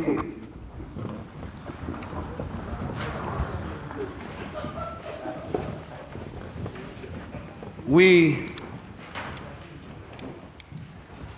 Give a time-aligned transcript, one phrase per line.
[0.00, 0.48] 18.
[7.86, 8.52] We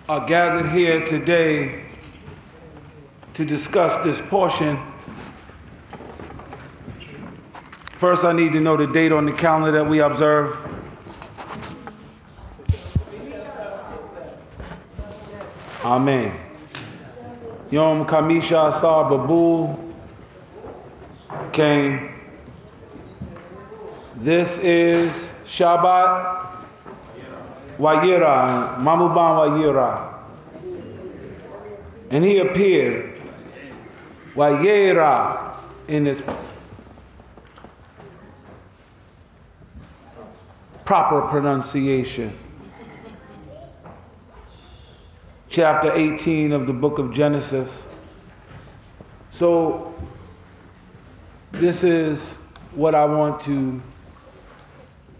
[0.08, 1.84] are gathered here today
[3.34, 4.78] to discuss this portion.
[7.94, 10.56] First, I need to know the date on the calendar that we observe.
[15.84, 16.51] Amen.
[17.72, 19.74] Yom Kamisha Asar Babu
[21.52, 22.10] came.
[24.16, 26.66] This is Shabbat
[27.78, 30.12] Wayira, Mamuban Wayira.
[32.10, 33.18] And he appeared,
[34.34, 35.54] Wayira,
[35.88, 36.44] in its
[40.84, 42.38] proper pronunciation.
[45.52, 47.86] Chapter 18 of the book of Genesis.
[49.30, 49.94] So,
[51.52, 52.36] this is
[52.74, 53.82] what I want to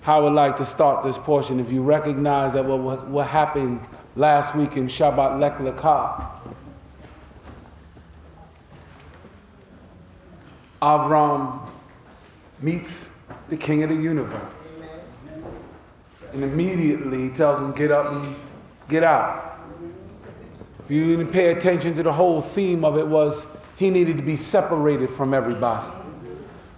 [0.01, 1.61] how I would like to start this portion.
[1.61, 3.81] If you recognize that what, what happened
[4.17, 6.31] last week in Shabbat Lech Lecha,
[10.81, 11.69] Avram
[12.63, 13.11] meets
[13.51, 14.41] the king of the universe.
[16.33, 18.35] And immediately tells him, Get up and
[18.89, 19.52] get out.
[20.85, 24.23] If you didn't pay attention to the whole theme of it was he needed to
[24.23, 25.87] be separated from everybody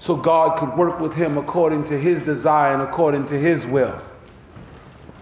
[0.05, 3.99] so God could work with him according to his desire and according to his will.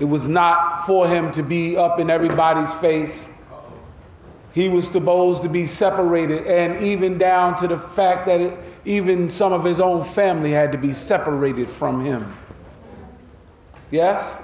[0.00, 3.26] It was not for him to be up in everybody's face.
[4.52, 9.28] He was supposed to be separated, and even down to the fact that it, even
[9.28, 12.36] some of his own family had to be separated from him.
[13.92, 14.34] Yes?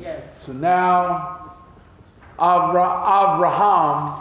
[0.00, 0.22] Yes.
[0.46, 1.43] So now,
[2.38, 4.20] Abraham,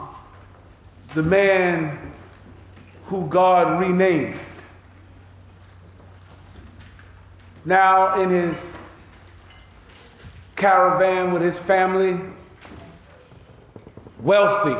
[1.16, 2.14] the man
[3.06, 4.40] who God renamed,
[7.66, 8.56] now in his
[10.56, 12.20] caravan with his family,
[14.22, 14.76] wealthy.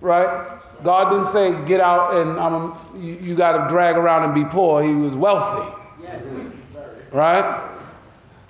[0.00, 0.58] Right?
[0.82, 4.44] God didn't say, get out and um, you, you got to drag around and be
[4.44, 4.82] poor.
[4.82, 5.76] He was wealthy.
[6.02, 6.22] Yes.
[7.12, 7.71] Right?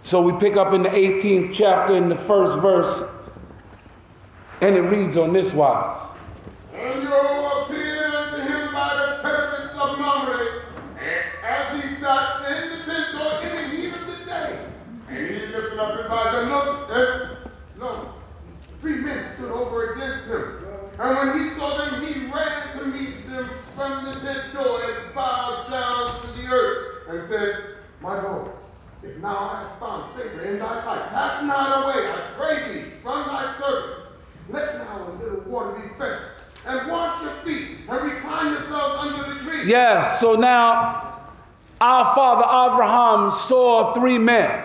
[0.05, 3.03] So we pick up in the 18th chapter in the first verse,
[4.61, 6.01] and it reads on this wise.
[6.75, 10.63] And you appeared unto him by the purpose of Mamre,
[11.45, 14.67] as he sat in the door in the heat of the day.
[15.09, 17.37] And he lifted up his eyes and looked, eh,
[17.75, 18.15] and lo,
[18.81, 20.59] three men stood over against him.
[20.99, 25.15] And when he saw them, he ran to meet them from the tent door and
[25.15, 28.51] bowed down to the earth and said, My Lord,
[29.05, 32.85] if now I have found favor in thy sight, pass not away, I pray thee,
[33.03, 34.09] from thy servant.
[34.49, 36.23] Let now a little water be fetched,
[36.67, 39.69] and wash your feet, and recline yourselves under the tree.
[39.69, 41.21] Yes, so now
[41.81, 44.65] our father Abraham saw three men.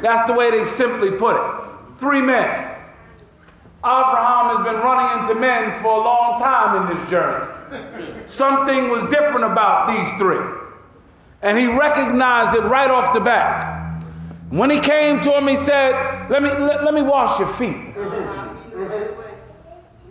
[0.00, 1.98] That's the way they simply put it.
[1.98, 2.74] Three men.
[3.84, 7.46] Abraham has been running into men for a long time in this journey.
[8.26, 10.38] Something was different about these three.
[11.42, 14.02] And he recognized it right off the bat.
[14.50, 15.92] When he came to him, he said,
[16.30, 17.76] Let me, let, let me wash your feet.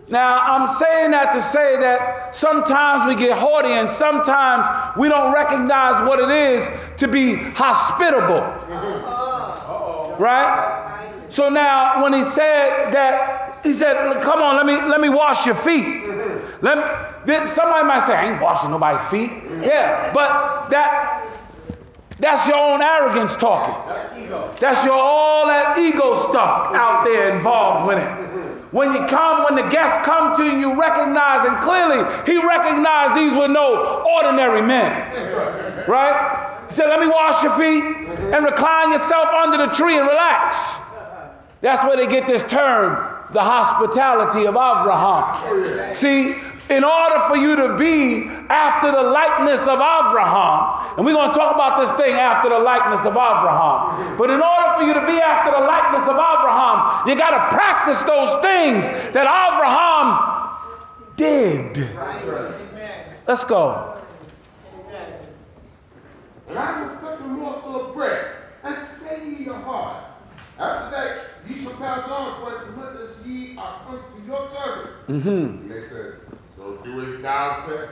[0.10, 5.34] Now, I'm saying that to say that sometimes we get haughty and sometimes we don't
[5.34, 8.42] recognize what it is to be hospitable.
[10.18, 11.26] Right?
[11.30, 15.46] So now, when he said that, he said, Come on, let me, let me wash
[15.46, 16.06] your feet.
[16.62, 16.84] Let me,
[17.26, 19.32] then somebody might say, I ain't washing nobody's feet.
[19.62, 21.28] Yeah, but that
[22.20, 23.76] that's your own arrogance talking.
[24.60, 28.28] That's your all that ego stuff out there involved with it.
[28.74, 33.16] When you come, when the guests come to you, you recognize, and clearly he recognized
[33.16, 35.88] these were no ordinary men.
[35.88, 36.66] Right?
[36.68, 40.80] He said, Let me wash your feet and recline yourself under the tree and relax.
[41.62, 45.96] That's where they get this term, the hospitality of Abraham.
[45.96, 46.36] See,
[46.70, 51.38] in order for you to be after the likeness of Abraham, and we're going to
[51.38, 55.06] talk about this thing after the likeness of Abraham, but in order for you to
[55.06, 60.38] be after the likeness of Abraham, you got to practice those things that Abraham
[61.16, 61.78] did.
[63.28, 63.94] Let's go.
[66.50, 70.04] And I fetch a morsel of bread and your heart.
[70.60, 71.17] After that,
[71.50, 75.08] ye shall pass on for as much as ye are come to your servant.
[75.08, 75.30] Mm-hmm.
[75.30, 76.14] And they said,
[76.56, 77.90] So do as thou said.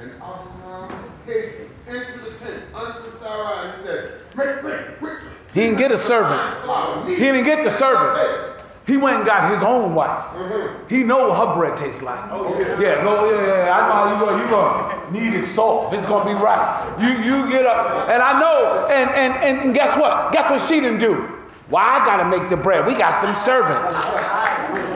[0.00, 5.28] and Abraham hastened into the tent unto Sarah and said, Make ready quickly.
[5.52, 7.08] He didn't get a servant.
[7.08, 8.54] He didn't get the servants.
[8.86, 10.24] He went and got his own wife.
[10.34, 10.94] Mm-hmm.
[10.94, 12.22] He know what her bread tastes like.
[12.30, 12.78] Oh, yeah.
[12.78, 13.78] Yeah, no, yeah, yeah.
[13.78, 14.36] I know how you go.
[14.36, 15.94] You gonna need it soft.
[15.94, 16.96] It's gonna be right.
[17.00, 18.86] You you get up, and I know.
[18.90, 20.32] And and and guess what?
[20.32, 21.33] Guess what she didn't do?
[21.68, 22.86] Why I gotta make the bread?
[22.86, 23.96] We got some servants.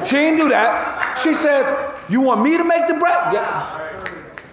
[0.08, 1.18] She didn't do that.
[1.22, 1.72] She says,
[2.08, 3.32] "You want me to make the bread?
[3.32, 3.66] Yeah.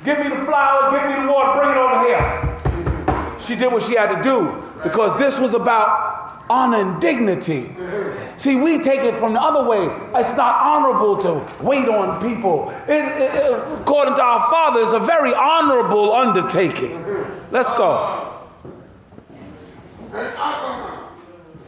[0.06, 0.92] Give me the flour.
[0.92, 1.60] Give me the water.
[1.60, 6.44] Bring it over here." She did what she had to do because this was about
[6.50, 7.76] honor and dignity.
[8.38, 9.86] See, we take it from the other way.
[10.16, 12.72] It's not honorable to wait on people.
[12.88, 17.04] It, it, according to our Father, it's a very honorable undertaking.
[17.52, 18.32] Let's go.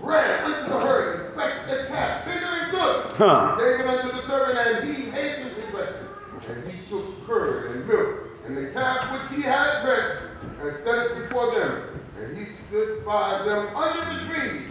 [0.08, 3.12] Ran unto the herd and fetched the calf, tender and good.
[3.12, 3.56] Huh.
[3.60, 6.50] Gave it unto the servant, and he hastened to dress it.
[6.50, 10.24] And he took curd and milk, and the calf which he had dressed,
[10.62, 12.00] and set it before them.
[12.22, 14.62] And he stood by them under the trees.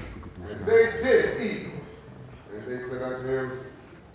[0.48, 1.68] And they did eat.
[2.54, 3.60] And they said unto him,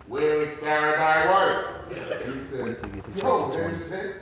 [0.07, 2.23] Where is Sarah thy wife?
[2.25, 4.13] And he said, Behold, in the tent.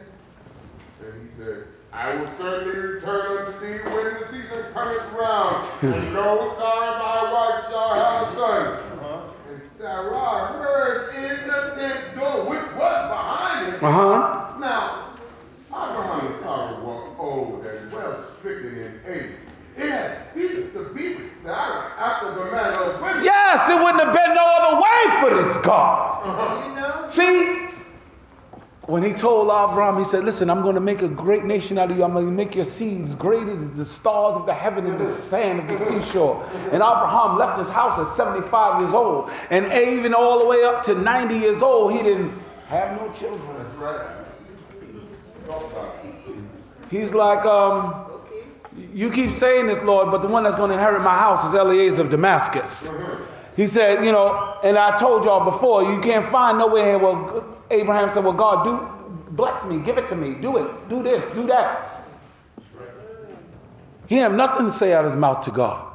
[1.06, 5.68] And he said, I will certainly return unto thee when the season cometh round.
[5.82, 8.68] and lo, Sarah thy wife shall have a son.
[9.00, 9.34] Uh-huh.
[9.50, 13.84] And Sarah heard in the tent door, which was behind him.
[13.84, 14.60] Uh-huh.
[14.60, 15.16] Now,
[15.70, 19.32] Abraham and Sarah were old and well stricken in age.
[19.76, 23.24] It had ceased to be with Sarah after the manner of women.
[23.24, 26.22] Yes, it wouldn't have been no other way for this God.
[26.24, 26.68] Uh-huh.
[26.68, 27.10] You know?
[27.10, 27.69] See,
[28.90, 31.92] when he told Abraham, he said, Listen, I'm going to make a great nation out
[31.92, 32.04] of you.
[32.04, 35.14] I'm going to make your seeds greater as the stars of the heaven and the
[35.14, 36.44] sand of the seashore.
[36.72, 39.30] And Abraham left his house at 75 years old.
[39.52, 42.34] And even all the way up to 90 years old, he didn't
[42.68, 43.42] have no children.
[43.58, 44.20] That's right.
[46.90, 48.06] He's like, um,
[48.94, 51.54] you keep saying this, Lord, but the one that's going to inherit my house is
[51.54, 52.90] Eliezer of Damascus.
[53.60, 58.10] He said, you know, and I told y'all before, you can't find nowhere where Abraham
[58.14, 61.46] said, well, God, do bless me, give it to me, do it, do this, do
[61.48, 62.06] that.
[64.08, 65.86] He had nothing to say out of his mouth to God.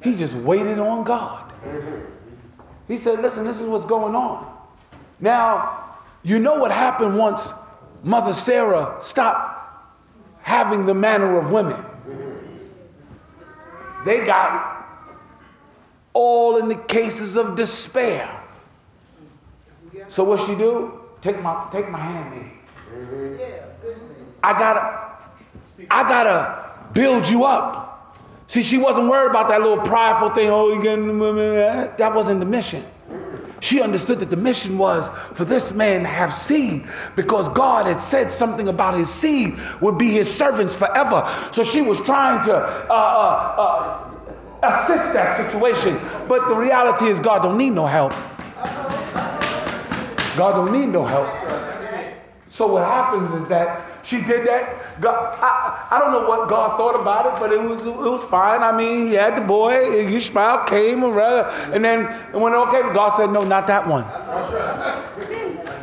[0.00, 1.52] He just waited on God.
[2.86, 4.56] He said, listen, this is what's going on.
[5.18, 7.52] Now, you know what happened once
[8.04, 9.90] Mother Sarah stopped
[10.42, 11.84] having the manner of women.
[14.04, 14.77] They got
[16.12, 18.28] all in the cases of despair.
[20.08, 21.00] So what she do?
[21.20, 22.52] Take my take my hand, me.
[24.42, 25.08] I gotta
[25.90, 28.16] I gotta build you up.
[28.46, 30.48] See, she wasn't worried about that little prideful thing.
[30.48, 32.84] Oh, you getting that wasn't the mission.
[33.60, 38.00] She understood that the mission was for this man to have seed because God had
[38.00, 41.28] said something about his seed would be his servants forever.
[41.52, 44.07] So she was trying to uh, uh, uh,
[44.62, 45.98] assist that situation.
[46.28, 48.12] But the reality is, God don't need no help.
[50.36, 51.28] God don't need no help.
[52.50, 55.00] So what happens is that she did that.
[55.00, 58.24] God, I, I don't know what God thought about it, but it was it was
[58.24, 58.62] fine.
[58.62, 59.74] I mean, he had the boy.
[60.08, 62.82] Ishmael came and then it went okay.
[62.92, 64.04] God said, no, not that one.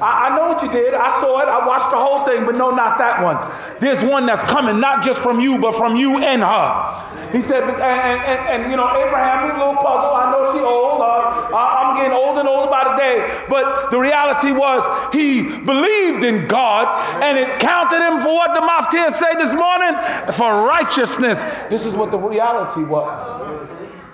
[0.01, 0.93] I, I know what you did.
[0.93, 1.47] I saw it.
[1.47, 3.37] I watched the whole thing, but no, not that one.
[3.79, 7.31] There's one that's coming, not just from you, but from you and her.
[7.31, 10.13] He said, and, and, and, and you know, Abraham, he's a little puzzled.
[10.13, 11.01] I know she old.
[11.01, 13.43] Uh, I'm getting old and old by the day.
[13.49, 14.83] But the reality was
[15.13, 16.87] he believed in God,
[17.23, 19.93] and it counted him for what the Mufti said this morning
[20.33, 21.43] for righteousness.
[21.69, 23.19] This is what the reality was.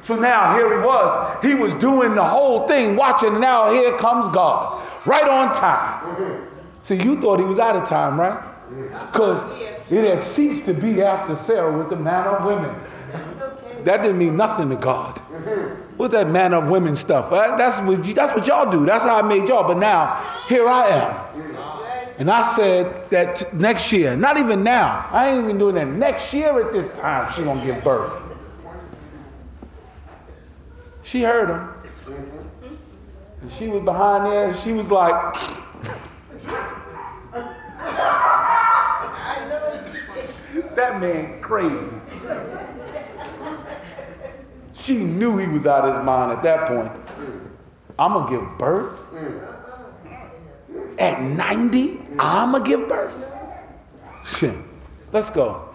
[0.03, 1.45] So now here he was.
[1.45, 3.39] He was doing the whole thing, watching.
[3.39, 6.47] Now here comes God right on time.
[6.83, 8.41] See, you thought he was out of time, right?
[9.11, 9.43] Because
[9.91, 12.75] it had ceased to be after Sarah with the man of women.
[13.83, 15.17] That didn't mean nothing to God.
[15.97, 17.31] What's that man of women stuff?
[17.31, 18.85] Uh, that's what, that's what y'all do.
[18.85, 19.67] That's how I made y'all.
[19.67, 21.31] But now, here I am.
[22.17, 25.87] And I said that next year, not even now, I ain't even doing that.
[25.87, 28.13] Next year at this time, she gonna give birth.
[31.03, 31.70] She heard him.
[33.41, 35.33] And she was behind there and she was like,
[40.75, 41.89] that man crazy.
[44.73, 46.91] She knew he was out of his mind at that point.
[47.99, 48.99] I'm gonna give birth?
[50.97, 53.27] At 90, I'm gonna give birth?
[55.11, 55.67] Let's go.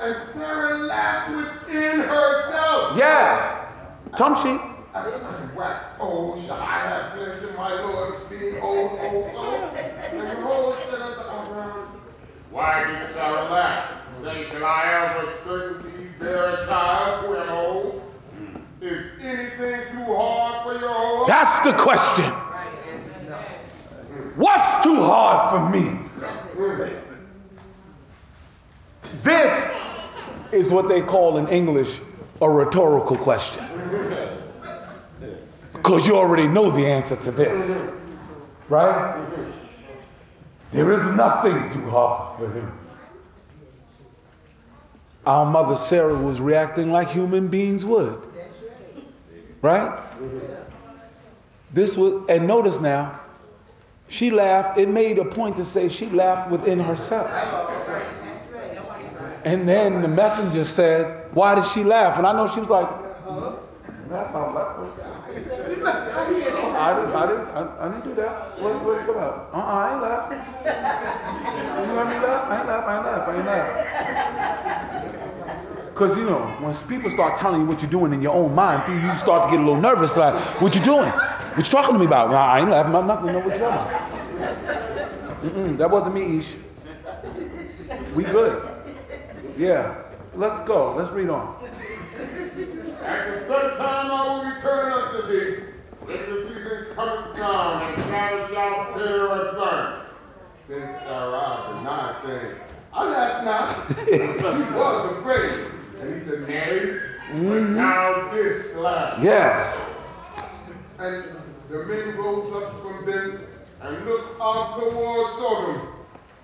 [0.00, 2.96] And Sarah laughed within herself.
[2.96, 3.56] Yes.
[4.16, 4.71] Tum sheet.
[4.94, 9.52] I am wax old, shall I have pleasure, my Lord, being old also?
[9.74, 11.86] And behold, said unto Abraham,
[12.50, 13.90] Why did Sarah laugh?
[14.22, 18.02] Saying, Shall I have a certainty bear a child am old?
[18.82, 22.26] Is anything too hard for your That's the question.
[24.36, 25.98] What's too hard for me?
[29.22, 29.64] This
[30.52, 31.98] is what they call in English
[32.42, 33.64] a rhetorical question.
[35.82, 37.82] Because you already know the answer to this,
[38.68, 39.20] right?
[40.70, 42.78] There is nothing too hard for him.
[45.26, 48.22] Our mother Sarah was reacting like human beings would.
[49.60, 50.00] Right?
[51.72, 53.20] This was, and notice now,
[54.06, 54.78] she laughed.
[54.78, 57.28] It made a point to say she laughed within herself.
[59.44, 62.18] And then the messenger said, Why did she laugh?
[62.18, 62.88] And I know she was like,
[64.12, 64.92] Laugh out loud.
[66.76, 68.60] I didn't, I didn't, I, didn't do that.
[68.60, 69.48] What's, what's it about?
[69.54, 70.30] Uh-uh, I ain't laugh.
[71.88, 72.50] You heard me laugh?
[72.50, 73.72] I ain't laugh, I ain't laugh, I ain't laugh.
[75.92, 78.82] Because, you know, when people start telling you what you're doing in your own mind,
[79.02, 81.08] you start to get a little nervous, like, what you doing?
[81.08, 82.30] What you talking to me about?
[82.30, 83.32] Nah, I ain't laughing about nothing.
[83.32, 84.12] know what you're talking about.
[85.42, 86.54] Mm-mm, that wasn't me, Ish.
[88.14, 88.62] We good.
[89.56, 89.94] Yeah.
[90.34, 90.94] Let's go.
[90.94, 91.56] Let's read on.
[93.02, 95.62] At the set time I will return unto thee,
[96.02, 100.06] when the season cometh down, and thou shalt bear a son.
[100.68, 102.54] Then Sarah denied, saying,
[102.92, 103.98] I laughed not.
[104.06, 104.18] he
[104.74, 105.70] was afraid.
[106.00, 106.98] And he said, Nay,
[107.32, 107.48] mm-hmm.
[107.48, 109.20] but now this laugh.
[109.20, 109.82] Yes.
[110.98, 111.24] And
[111.70, 113.40] the men rose up from thence
[113.80, 115.88] and looked out toward Sodom.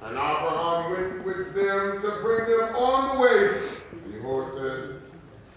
[0.02, 3.62] And Abraham went with them to bring them on the way.
[4.04, 4.97] And said,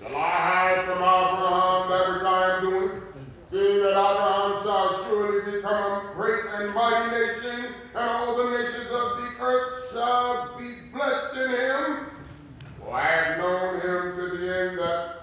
[0.01, 3.01] Shall I hide from Abraham that which I am doing?
[3.51, 8.87] Seeing that Abraham shall surely become a great and mighty nation, and all the nations
[8.89, 12.07] of the earth shall be blessed in him.
[12.79, 15.17] For I have known him to the end that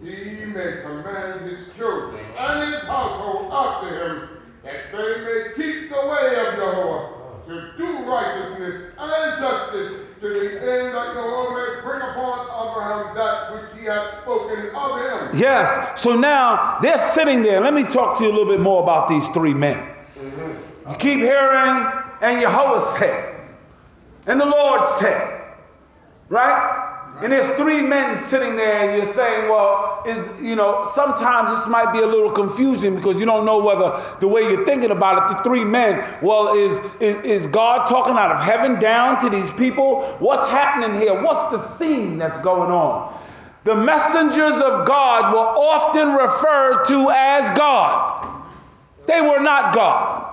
[0.00, 4.28] he may command his children and his household after him,
[4.62, 10.50] that they may keep the way of Jehovah, to do righteousness and justice, to the
[10.60, 15.40] end that Jehovah may bring upon Abraham that which he has spoken of him.
[15.40, 16.00] Yes.
[16.00, 17.60] So now they're sitting there.
[17.60, 19.76] Let me talk to you a little bit more about these three men.
[20.16, 20.90] Mm-hmm.
[20.90, 21.86] You keep hearing,
[22.20, 23.34] and Jehovah said,
[24.26, 25.54] and the Lord said,
[26.28, 26.87] right?
[27.20, 31.66] And there's three men sitting there, and you're saying, well, is, you know, sometimes this
[31.66, 35.28] might be a little confusing because you don't know whether the way you're thinking about
[35.30, 39.28] it, the three men, well, is, is, is God talking out of heaven down to
[39.28, 40.14] these people?
[40.20, 41.20] What's happening here?
[41.20, 43.20] What's the scene that's going on?
[43.64, 48.44] The messengers of God were often referred to as God.
[49.06, 50.27] They were not God.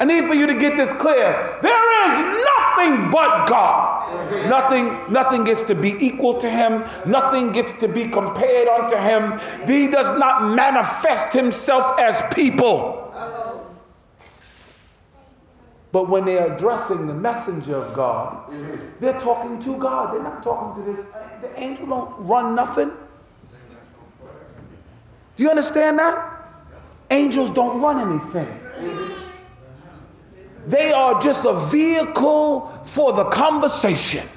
[0.00, 1.58] I need for you to get this clear.
[1.60, 4.48] There is nothing but God.
[4.48, 6.84] Nothing, nothing gets to be equal to him.
[7.04, 9.40] Nothing gets to be compared unto him.
[9.66, 13.12] He does not manifest himself as people.
[15.90, 18.52] But when they're addressing the messenger of God,
[19.00, 20.14] they're talking to God.
[20.14, 21.06] They're not talking to this.
[21.40, 22.92] The angel don't run nothing.
[25.36, 26.52] Do you understand that?
[27.10, 29.24] Angels don't run anything.
[30.68, 34.28] They are just a vehicle for the conversation.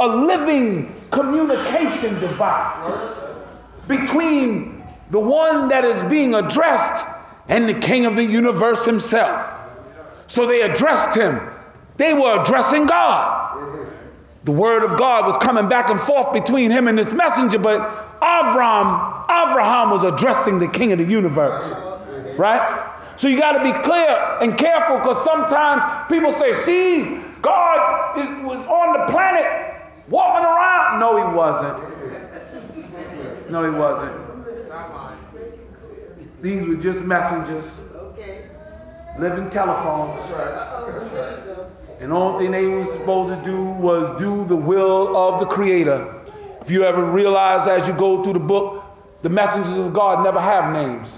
[0.00, 3.24] A living communication device
[3.86, 7.04] between the one that is being addressed
[7.48, 9.50] and the king of the universe himself.
[10.26, 11.38] So they addressed him.
[11.98, 13.86] They were addressing God.
[14.44, 17.80] The word of God was coming back and forth between him and this messenger, but
[18.22, 21.74] Abraham, Abraham was addressing the king of the universe.
[22.38, 22.94] Right?
[23.18, 28.28] So you got to be clear and careful because sometimes people say, see, God is,
[28.44, 29.74] was on the planet
[30.08, 31.00] walking around.
[31.00, 31.80] No, he wasn't.
[33.50, 34.14] No, he wasn't.
[36.40, 37.64] These were just messengers,
[39.18, 40.22] living telephones.
[41.98, 45.46] And the only thing they were supposed to do was do the will of the
[45.46, 46.22] Creator.
[46.60, 48.84] If you ever realize as you go through the book,
[49.22, 51.08] the messengers of God never have names.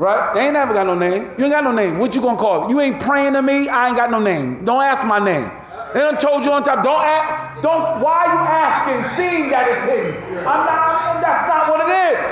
[0.00, 0.32] Right?
[0.32, 1.30] They ain't never got no name.
[1.36, 1.98] You ain't got no name.
[1.98, 2.70] What you gonna call it?
[2.70, 4.64] You ain't praying to me, I ain't got no name.
[4.64, 5.50] Don't ask my name.
[5.92, 9.68] They done told you on top, don't ask, don't, why are you asking, seeing that
[9.68, 10.14] it's hidden?
[10.38, 12.24] I'm not, that's not what it is.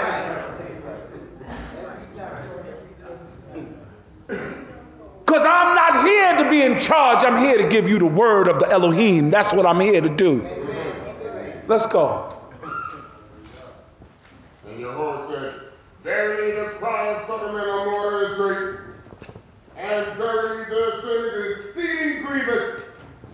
[5.26, 7.22] Because I'm not here to be in charge.
[7.22, 9.28] I'm here to give you the word of the Elohim.
[9.28, 10.42] That's what I'm here to do.
[11.66, 12.32] Let's go.
[14.66, 15.67] And Jehovah said,
[16.08, 18.80] Verily the cry of Sodom and Gomorrah is great,
[19.76, 22.82] and verily their sin is exceeding grievous.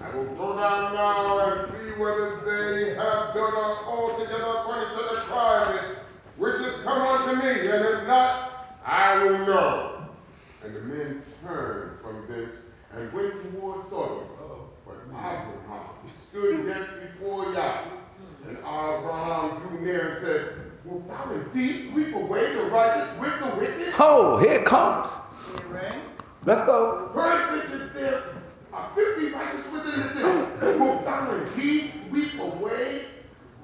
[0.03, 5.21] I will go down now and see whether they have done altogether according to the
[5.21, 5.99] requirement
[6.37, 10.09] which has come unto me, and if not, I will know.
[10.65, 12.57] And the men turned from thence
[12.93, 14.27] and went toward Sodom.
[14.85, 15.91] But Abraham
[16.29, 18.01] stood yet before Yahweh.
[18.49, 23.57] And Abraham drew near and said, Wilt thou indeed sweep away the righteous with the
[23.59, 23.95] wicked?
[23.99, 25.19] Oh, here it comes.
[26.45, 27.11] Let's go.
[27.15, 28.23] Perfect is there
[28.73, 30.79] are fifty righteous within the city.
[30.79, 33.07] Wilt thou indeed sweep away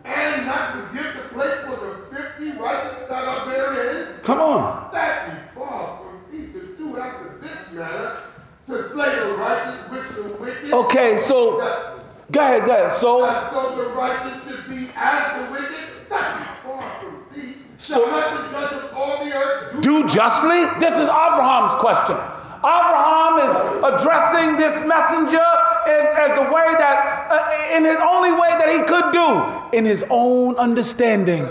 [0.05, 4.21] and not forgive the place for the fifty righteous that are therein?
[4.23, 4.91] Come on.
[4.93, 8.23] That be far from thee to do after this manner,
[8.69, 10.73] to slay the righteous with the wicked.
[10.73, 11.99] Okay, so That,
[12.33, 12.95] go ahead, go ahead.
[12.95, 15.77] So that so the righteous should be as the wicked.
[16.11, 17.55] That be far from thee.
[17.79, 20.61] So- Shall not the judge of all the earth do justly?
[20.81, 22.17] This is Abraham's question.
[22.59, 25.43] Abraham is addressing this messenger
[25.87, 29.87] as, as the way that, uh, in the only way that he could do, in
[29.87, 31.49] his own understanding.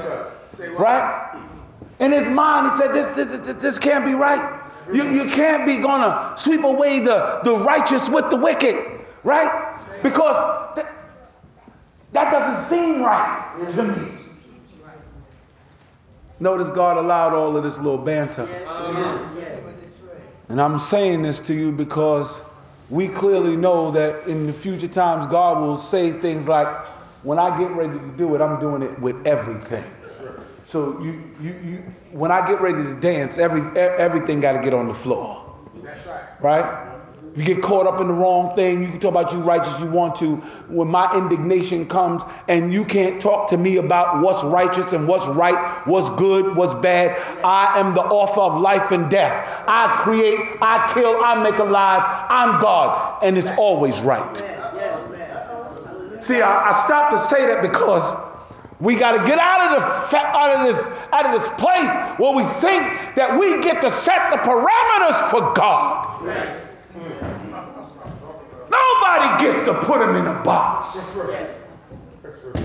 [0.77, 1.25] Right?
[1.99, 4.57] In his mind, he said, This, this, this- can't be right.
[4.93, 8.77] You, you can't be gonna sweep away the, the righteous with the wicked,
[9.23, 9.77] right?
[10.03, 10.87] Because th-
[12.13, 14.11] that doesn't seem right to me.
[16.39, 18.47] Notice God allowed all of this little banter.
[20.47, 22.41] And I'm saying this to you because
[22.89, 26.67] we clearly know that in the future times, God will say things like,
[27.23, 29.83] when I get ready to do it, I'm doing it with everything.
[30.65, 31.77] So you, you, you,
[32.11, 35.45] when I get ready to dance, every, everything got to get on the floor.
[35.83, 36.41] That's right.
[36.41, 36.98] Right?
[37.35, 39.85] You get caught up in the wrong thing, you can talk about you righteous you
[39.85, 40.37] want to.
[40.67, 45.27] When my indignation comes and you can't talk to me about what's righteous and what's
[45.27, 49.63] right, what's good, what's bad, I am the author of life and death.
[49.67, 52.01] I create, I kill, I make alive.
[52.29, 54.37] I'm God, and it's always right.
[56.21, 58.15] See, I, I stopped to say that because
[58.79, 62.33] we got to get out of the out of this out of this place where
[62.33, 66.68] we think that we get to set the parameters for God.
[68.69, 70.95] Nobody gets to put him in a box.
[70.95, 71.49] That's right.
[72.21, 72.59] That's.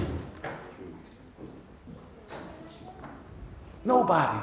[3.85, 4.39] Nobody.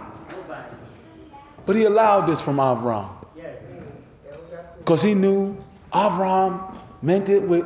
[1.65, 3.09] But he allowed this from Avram.
[4.79, 5.55] Because he knew
[5.93, 7.65] Avram meant it with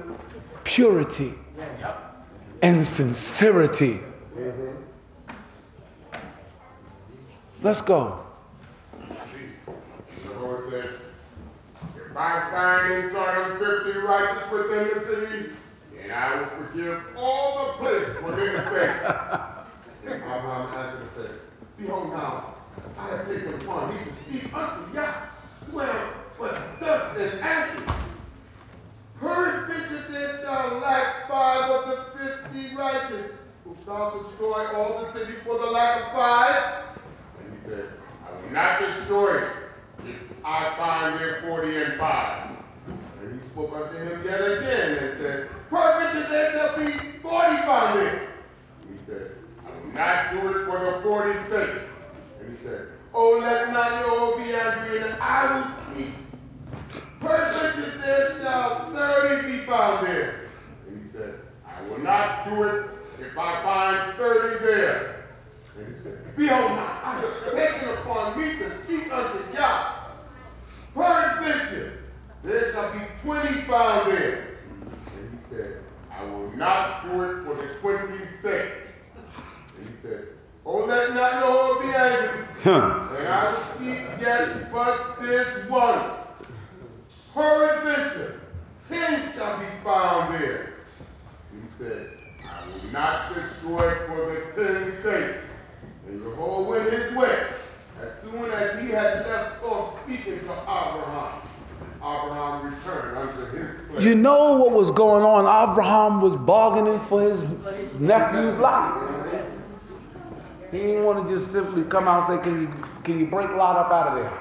[0.63, 1.34] purity
[2.62, 3.99] and sincerity.
[4.36, 4.71] Mm-hmm.
[7.62, 8.25] Let's go.
[12.15, 15.49] The Lord said, If I find Sodom fifty righteous within the city,
[15.95, 18.93] then I will forgive all the plagues within the city.
[20.06, 21.39] And Abraham answered and said,
[21.78, 22.56] Behold now,
[22.97, 25.13] I have taken upon me to speak unto Yah.
[25.71, 27.84] Well, but thus in answer,
[29.19, 33.32] Peradventure there shall lack five of the fifty righteous.
[33.65, 36.86] Wilt thou destroy all the city for the lack of five?
[37.39, 37.89] And he said,
[38.25, 39.64] I will not destroy it
[40.44, 42.50] I find there forty and five.
[43.22, 46.91] And he spoke unto him yet again and said, Peradventure there shall be
[47.22, 48.30] forty found there.
[48.82, 49.32] And he said,
[49.65, 51.82] I will not do it for the forty's sake.
[52.39, 56.13] And he said, Oh, let not your be angry, and I will speak.
[57.20, 60.48] Peradventure there shall thirty be found there.
[60.88, 62.86] And he said, I will not do it
[63.20, 65.26] if I find thirty there.
[65.78, 69.93] And he said, Behold, now I have taken upon me to speak unto Yah.
[70.93, 72.04] Peradventure
[72.43, 74.58] there shall be twenty found there.
[75.15, 75.78] And he said,
[76.12, 78.71] I will not do it for the twenty's sake.
[79.78, 80.28] And he said,
[80.65, 86.13] Oh, let not your be angry, and I will speak yet but this once.
[87.34, 88.41] Peradventure,
[88.89, 90.74] ten shall be found there.
[91.52, 92.10] And he said,
[92.43, 95.36] I will not destroy it for the ten's sake.
[96.08, 97.48] And Jehovah went his way.
[98.02, 101.41] As soon as he had left off speaking to Abraham,
[101.98, 104.04] Abraham returned unto his place.
[104.04, 105.45] You know what was going on?
[105.45, 107.45] Abraham was bargaining for his
[107.99, 108.99] nephew's life.
[110.71, 113.49] He didn't want to just simply come out and say, "Can you can you break
[113.51, 114.33] Lot up out of there?"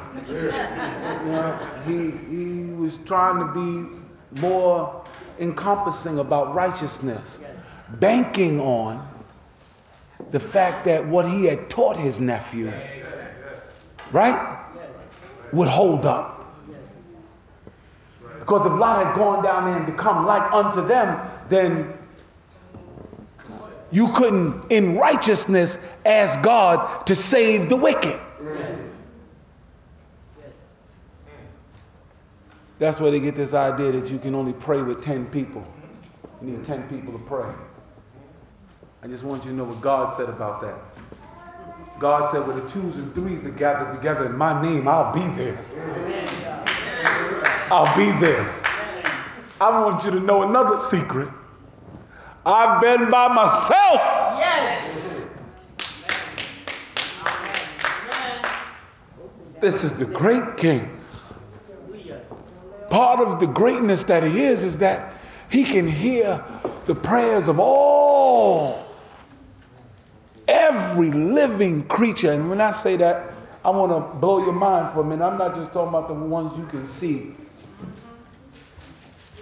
[1.26, 1.98] You know, he
[2.34, 5.04] he was trying to be more
[5.38, 7.38] encompassing about righteousness,
[8.00, 9.06] banking on
[10.30, 12.72] the fact that what he had taught his nephew,
[14.10, 14.58] right,
[15.52, 16.30] would hold up.
[18.38, 21.18] Because if Lot had gone down there and become like unto them,
[21.48, 21.92] then
[23.90, 28.20] you couldn't, in righteousness, ask God to save the wicked.
[32.78, 35.64] That's where they get this idea that you can only pray with 10 people.
[36.42, 37.48] You need 10 people to pray.
[39.02, 40.74] I just want you to know what God said about that.
[41.98, 45.20] God said, with the twos and threes are gathered together in my name, I'll be
[45.37, 45.64] there.
[47.70, 48.63] I'll be there.
[49.60, 51.28] I want you to know another secret.
[52.44, 54.00] I've been by myself.
[54.38, 54.94] Yes.
[59.60, 60.90] This is the great king.
[62.90, 65.14] Part of the greatness that he is is that
[65.48, 66.44] he can hear
[66.86, 68.84] the prayers of all,
[70.48, 72.32] every living creature.
[72.32, 73.32] And when I say that,
[73.64, 75.24] I want to blow your mind for a minute.
[75.24, 77.34] I'm not just talking about the ones you can see.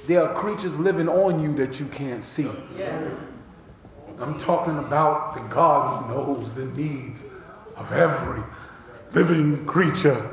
[0.06, 2.48] There are creatures living on you that you can't see.
[4.18, 7.24] I'm talking about the God who knows the needs
[7.76, 8.42] of every
[9.12, 10.30] living creature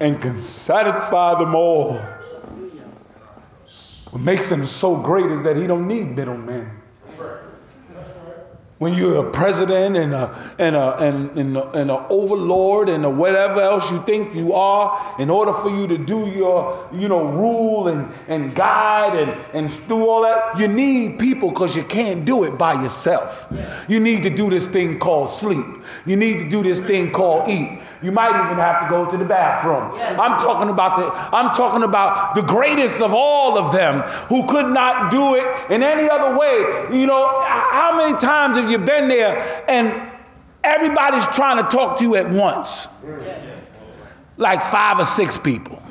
[0.00, 2.00] and can satisfy them all.
[4.10, 6.57] What makes him so great is that he don't need middlemen
[8.78, 13.04] when you're a president and a, and a, and, and, a, and a overlord and
[13.04, 17.08] a whatever else you think you are, in order for you to do your, you
[17.08, 21.82] know, rule and, and guide and, and do all that, you need people because you
[21.84, 23.46] can't do it by yourself.
[23.88, 25.66] You need to do this thing called sleep.
[26.06, 27.82] You need to do this thing called eat.
[28.02, 29.92] You might even have to go to the bathroom.
[30.20, 34.66] I'm talking about the I'm talking about the greatest of all of them who could
[34.66, 36.58] not do it in any other way.
[36.96, 40.10] You know, how many times have you been there and
[40.62, 42.86] everybody's trying to talk to you at once?
[44.36, 45.82] Like five or six people.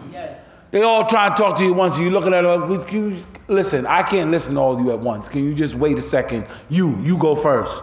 [0.71, 1.97] They all try to talk to you at once.
[1.97, 5.27] you're looking at them, you, listen, I can't listen to all of you at once.
[5.27, 6.45] Can you just wait a second?
[6.69, 7.81] You, you go first.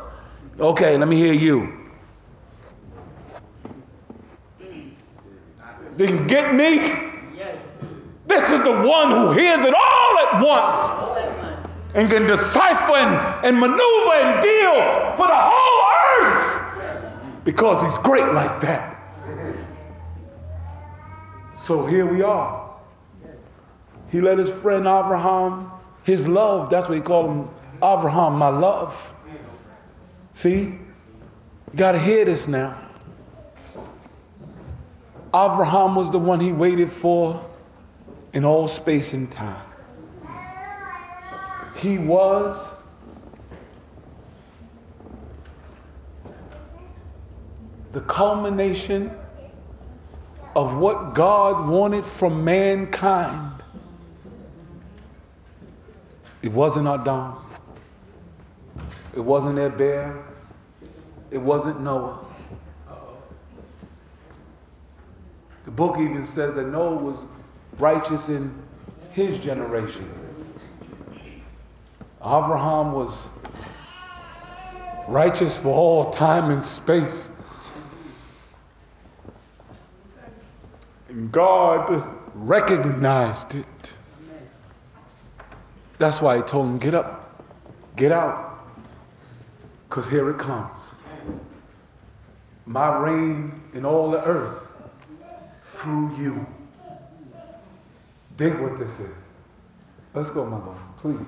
[0.60, 1.83] Okay, let me hear you.
[5.96, 6.76] Do you get me?
[7.36, 7.62] Yes.
[8.26, 11.14] This is the one who hears it all at once
[11.94, 18.26] and can decipher and, and maneuver and deal for the whole earth because he's great
[18.32, 18.90] like that.
[21.54, 22.74] So here we are.
[24.10, 25.70] He let his friend Abraham,
[26.02, 28.94] his love, that's what he called him, Abraham, my love.
[30.34, 30.78] See?
[31.74, 32.83] You got to hear this now.
[35.34, 37.44] Abraham was the one he waited for
[38.34, 39.66] in all space and time.
[41.74, 42.56] He was
[47.90, 49.10] the culmination
[50.54, 53.52] of what God wanted from mankind.
[56.42, 57.34] It wasn't Adam.
[59.14, 60.14] It wasn't Abel.
[61.32, 62.23] It wasn't Noah.
[65.64, 67.16] The book even says that Noah was
[67.78, 68.54] righteous in
[69.12, 70.08] his generation.
[72.20, 73.26] Abraham was
[75.08, 77.30] righteous for all time and space.
[81.08, 83.92] And God recognized it.
[85.98, 87.42] That's why he told him, Get up,
[87.96, 88.66] get out,
[89.88, 90.90] because here it comes.
[92.66, 94.63] My reign in all the earth
[95.84, 96.46] through you.
[98.38, 99.16] Dig what this is.
[100.14, 101.18] Let's go, my Lord, please.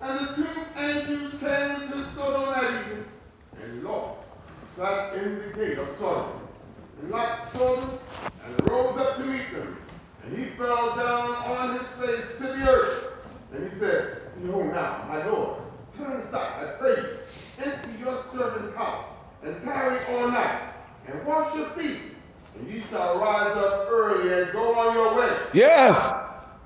[0.00, 3.04] And the two angels came to Sodom
[3.60, 4.24] and Lot
[4.76, 6.38] sat in the gate of Sodom.
[7.00, 7.98] And Lot saw them
[8.46, 9.76] and rose up to meet them.
[10.24, 13.04] And he fell down on his face to the earth.
[13.52, 15.62] And he said, Behold now, my lords,
[15.98, 19.06] turn aside, I pray you, into your servant's house,
[19.42, 20.74] and tarry all night,
[21.08, 22.12] and wash your feet,
[22.58, 25.36] and ye shall rise up early and go on your way.
[25.54, 26.12] Yes.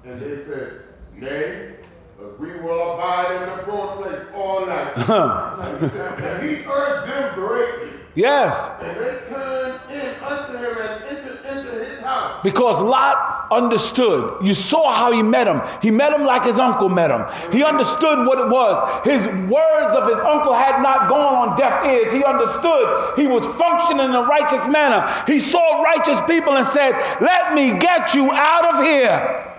[0.04, 0.82] And they said,
[1.14, 1.74] Nay,
[2.18, 4.92] but we will abide in the broad place all night.
[4.96, 5.62] Uh-huh.
[5.62, 7.90] and he urged them greatly.
[8.14, 8.70] Yes.
[8.80, 12.40] And they turned in unto him and entered into his house.
[12.42, 14.44] Because Lot understood.
[14.44, 15.60] You saw how he met him.
[15.82, 17.24] He met him like his uncle met him.
[17.52, 18.76] He understood what it was.
[19.04, 22.12] His words of his uncle had not gone on deaf ears.
[22.12, 25.24] He understood he was functioning in a righteous manner.
[25.26, 29.52] He saw righteous people and said, Let me get you out of here.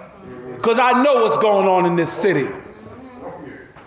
[0.56, 2.48] Because I know what's going on in this city.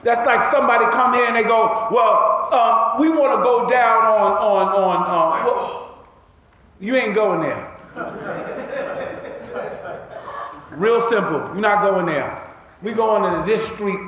[0.02, 4.04] That's like somebody come here and they go, well, um, we want to go down
[4.04, 4.96] on on on.
[4.96, 6.06] Um, well,
[6.80, 9.19] you ain't going there.
[10.81, 11.38] Real simple.
[11.38, 12.43] You're not going there.
[12.83, 14.01] We going into this street,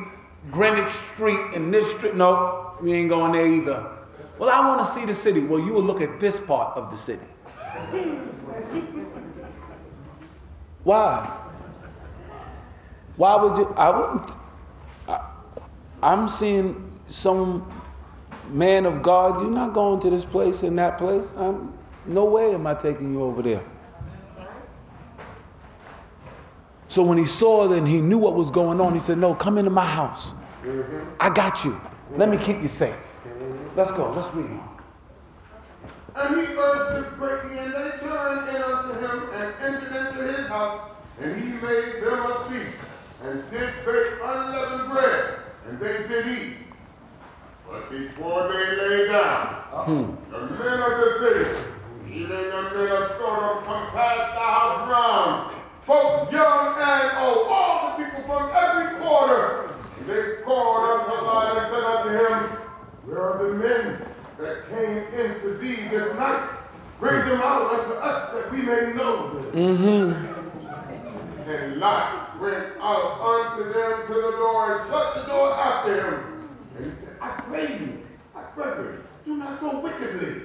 [0.51, 2.15] Greenwich Street, and this street.
[2.15, 3.87] No, we ain't going there either.
[4.39, 5.41] Well, I want to see the city.
[5.41, 7.27] Well, you will look at this part of the city.
[10.85, 11.39] Why?
[13.19, 13.75] Why would you?
[13.77, 14.31] I wouldn't.
[15.09, 15.31] I,
[16.03, 17.71] I'm seeing some
[18.49, 21.27] man of God, you're not going to this place and that place.
[21.37, 21.75] I'm,
[22.07, 23.63] no way am I taking you over there.
[26.92, 29.35] So when he saw it and he knew what was going on, he said, No,
[29.35, 30.35] come into my house.
[31.20, 31.81] I got you.
[32.18, 32.94] Let me keep you safe.
[33.74, 34.11] Let's go.
[34.11, 34.61] Let's read.
[36.16, 40.46] And he urged them greatly, and they turned in unto him and entered into his
[40.48, 42.76] house, and he made them a feast,
[43.24, 45.38] and did bake unleavened bread,
[45.70, 46.57] and they did eat.
[47.70, 49.46] But before they lay down,
[49.87, 50.31] hmm.
[50.31, 51.64] the men of the city,
[52.11, 58.05] even the men of Sodom, compassed the house round, both young and old, all the
[58.05, 59.71] people from every quarter.
[59.99, 62.57] And they called unto Lot and said unto him,
[63.05, 64.05] Where are the men
[64.38, 66.59] that came into thee this night?
[67.01, 69.53] Bring them out unto us that we may know them.
[69.53, 71.51] Mm-hmm.
[71.51, 76.49] And Lot went out unto them to the door and shut the door after him.
[76.79, 78.03] And he said, I pray you,
[78.35, 80.42] my brethren, do not so wickedly.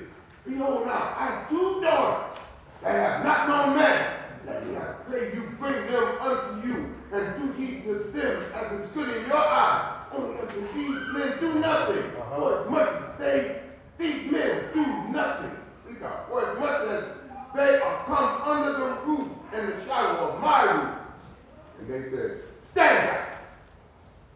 [0.48, 2.40] Behold now, I have two daughters
[2.82, 4.17] that have not known man.
[4.50, 9.18] I pray you, bring them unto you, and do ye to them as is good
[9.18, 9.94] in your eyes.
[10.14, 12.36] Only unto these men do nothing, uh-huh.
[12.40, 13.62] for as much as they,
[13.98, 15.52] these men do nothing.
[16.30, 17.04] For as much as
[17.56, 20.96] they are come under the roof and the shadow of my roof.
[21.80, 23.42] And they said, Stand back.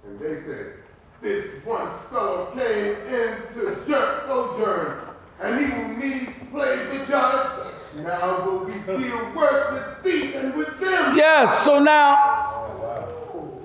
[0.06, 0.74] And they said,
[1.22, 5.00] This one fellow came in to into sojourn,
[5.40, 10.58] and he will needs play the judge now will we deal worse with thee than
[10.58, 11.16] with them.
[11.16, 12.40] Yes, so now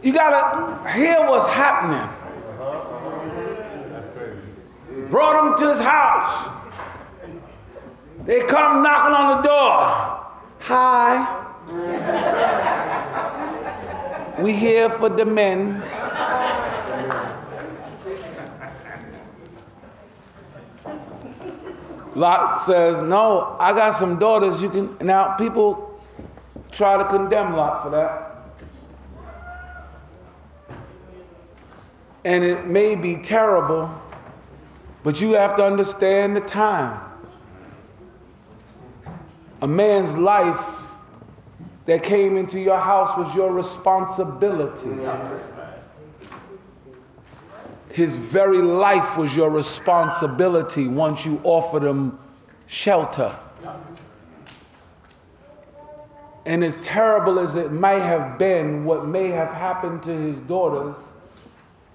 [0.02, 2.08] you gotta hear what's happening.
[5.10, 6.50] Brought him to his house.
[8.24, 10.26] They come knocking on the door.
[10.60, 11.44] Hi.
[14.40, 15.24] we here for the
[22.16, 24.62] Lot says, No, I got some daughters.
[24.62, 24.96] You can.
[25.02, 26.00] Now, people
[26.72, 28.32] try to condemn Lot for that.
[32.24, 33.90] And it may be terrible,
[35.04, 37.00] but you have to understand the time.
[39.60, 40.58] A man's life
[41.84, 44.88] that came into your house was your responsibility.
[47.96, 52.18] His very life was your responsibility once you offered him
[52.66, 53.34] shelter.
[56.44, 60.94] And as terrible as it may have been, what may have happened to his daughters,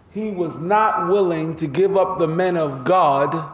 [0.10, 3.52] he was not willing to give up the men of God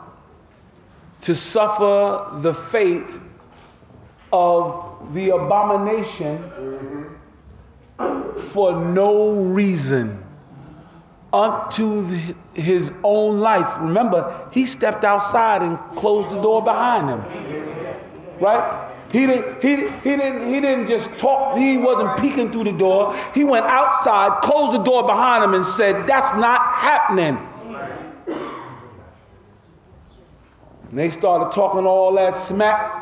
[1.24, 3.20] to suffer the fate
[4.32, 6.38] of the abomination
[7.98, 8.40] mm-hmm.
[8.54, 10.24] for no reason
[11.38, 12.04] unto
[12.54, 13.68] his own life.
[13.80, 17.22] Remember, he stepped outside and closed the door behind him.
[18.40, 18.88] Right?
[19.12, 19.76] He didn't, he,
[20.10, 23.16] he, didn't, he didn't just talk, he wasn't peeking through the door.
[23.34, 27.38] He went outside, closed the door behind him, and said, That's not happening.
[30.90, 32.97] And they started talking all that smack.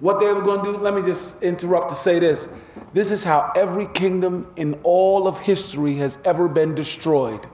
[0.00, 2.46] What they were going to do, let me just interrupt to say this.
[2.92, 7.46] This is how every kingdom in all of history has ever been destroyed.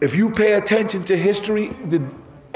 [0.00, 2.02] If you pay attention to history, the,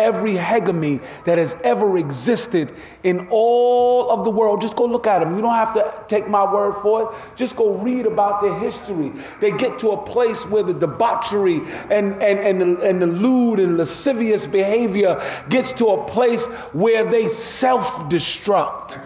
[0.03, 4.61] every hegemony that has ever existed in all of the world.
[4.61, 5.37] Just go look at them.
[5.37, 7.37] You don't have to take my word for it.
[7.37, 9.13] Just go read about their history.
[9.41, 11.61] They get to a place where the debauchery
[11.91, 15.15] and, and, and, the, and the lewd and lascivious behavior
[15.49, 18.99] gets to a place where they self destruct.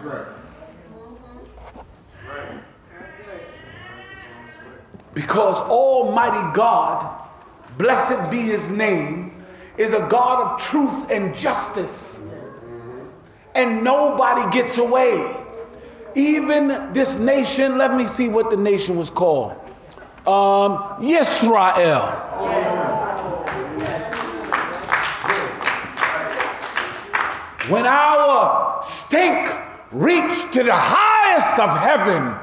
[5.13, 7.27] Because Almighty God,
[7.77, 9.36] blessed be his name,
[9.77, 12.19] is a God of truth and justice.
[13.55, 15.35] And nobody gets away.
[16.15, 19.53] Even this nation, let me see what the nation was called.
[20.25, 22.01] Um, Israel.
[27.69, 29.49] When our stink
[29.91, 32.33] reached to the highest of heaven,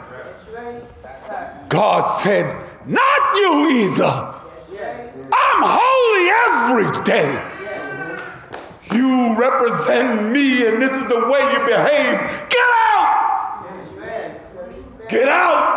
[1.68, 2.44] God said,
[2.86, 4.34] Not you either.
[5.36, 7.30] I'm holy every day.
[8.92, 12.48] You represent me, and this is the way you behave.
[12.48, 13.66] Get out!
[15.08, 15.74] Get out!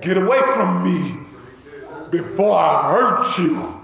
[0.00, 1.18] Get away from me
[2.10, 3.80] before I hurt you.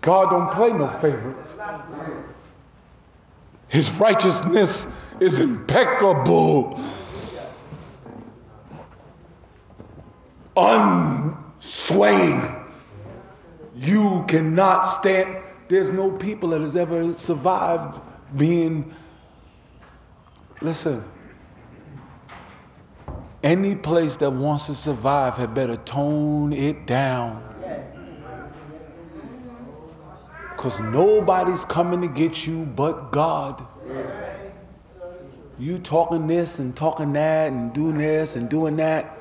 [0.00, 1.54] God don't play no favorites.
[3.68, 4.86] His righteousness
[5.18, 6.78] is impeccable,
[10.56, 12.50] unswaying.
[13.74, 15.36] You cannot stand.
[15.68, 17.98] There's no people that has ever survived
[18.36, 18.94] being.
[20.60, 21.04] Listen.
[23.42, 27.42] Any place that wants to survive had better tone it down.
[30.56, 33.66] Because nobody's coming to get you but God.
[35.58, 39.18] You talking this and talking that and doing this and doing that.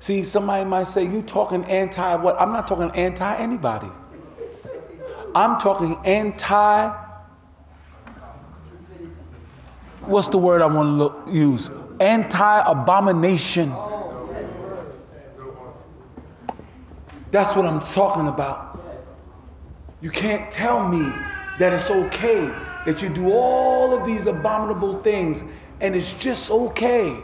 [0.00, 2.40] See, somebody might say, You talking anti what?
[2.40, 3.90] I'm not talking anti anybody.
[5.34, 6.88] I'm talking anti.
[10.02, 11.70] What's the word I want to look, use?
[12.00, 13.74] Anti abomination.
[17.30, 18.80] That's what I'm talking about.
[20.00, 21.12] You can't tell me
[21.58, 22.50] that it's okay
[22.86, 25.42] that you do all of these abominable things
[25.80, 27.16] and it's just okay.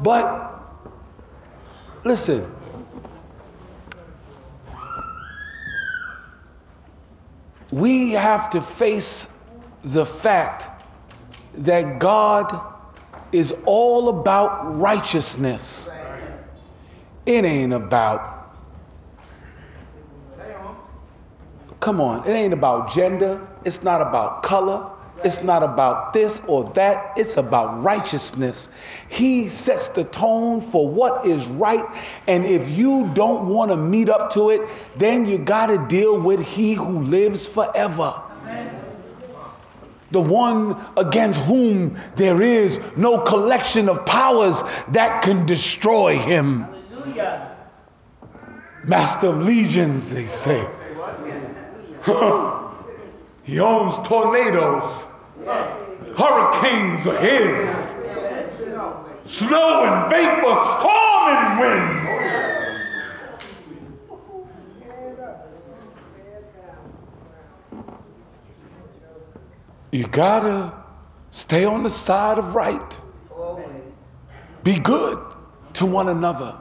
[0.00, 0.57] But
[2.08, 2.50] listen,
[7.70, 9.28] we have to face
[9.84, 10.66] the fact
[11.58, 12.60] that God
[13.30, 15.90] is all about righteousness.
[17.26, 18.36] It ain't about
[21.80, 24.90] Come on, it ain't about gender, it's not about color,
[25.24, 28.68] it's not about this or that, it's about righteousness.
[29.08, 31.84] He sets the tone for what is right,
[32.26, 34.60] and if you don't want to meet up to it,
[34.96, 38.22] then you got to deal with He who lives forever.
[40.10, 46.62] The one against whom there is no collection of powers that can destroy him.
[46.62, 47.56] Hallelujah.
[48.84, 50.66] Master of legions, they say.
[53.44, 55.04] he owns tornadoes.
[55.48, 57.94] Hurricanes are his.
[59.24, 62.08] Snow and vapor, storm and wind.
[69.90, 70.72] You gotta
[71.30, 73.00] stay on the side of right.
[74.64, 75.18] Be good
[75.74, 76.54] to one another.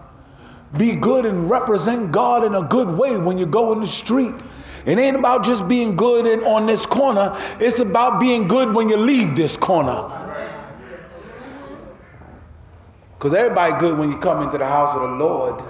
[0.78, 4.36] Be good and represent God in a good way when you go in the street.
[4.86, 8.90] It ain't about just being good in, on this corner, it's about being good when
[8.90, 10.14] you leave this corner.
[13.18, 15.64] Because everybody good when you come into the house of the Lord.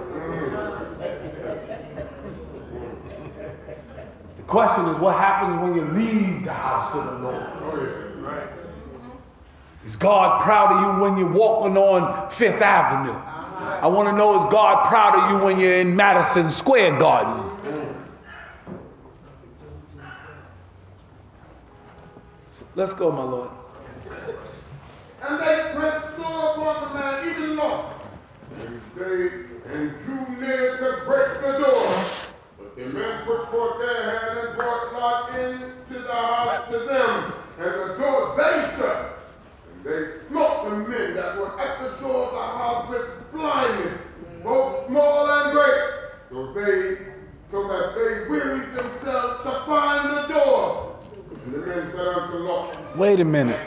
[4.36, 7.58] The question is what happens when you leave the house of the Lord?
[9.86, 13.18] Is God proud of you when you're walking on Fifth Avenue?
[13.80, 17.57] I want to know is God proud of you when you're in Madison Square Garden?
[22.78, 23.50] Let's go, my Lord.
[25.28, 27.92] And they pressed sore upon the man, even more.
[28.56, 32.04] And they and drew near to break the door.
[32.56, 37.32] But the men put forth their hand and brought Lot into the house to them,
[37.58, 39.18] and the door they shut.
[39.72, 43.98] And they smote the men that were at the door of the house with blindness,
[44.44, 45.82] both small and great.
[46.30, 46.98] So they
[47.50, 50.87] so that they wearied themselves to find the door.
[52.96, 53.60] Wait a minute.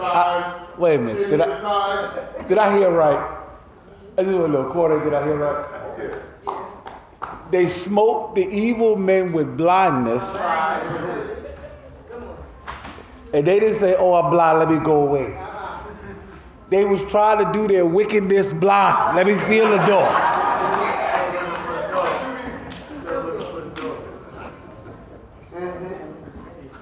[0.00, 1.30] I, wait a minute.
[1.30, 3.36] Did I, did I hear right?
[4.16, 5.02] I just want a little quarter.
[5.02, 5.64] Did I hear right?
[7.50, 10.36] They smote the evil men with blindness.
[13.32, 15.36] And they didn't say, oh, I'm blind, let me go away.
[16.70, 19.16] They was trying to do their wickedness blind.
[19.16, 20.37] Let me feel the door.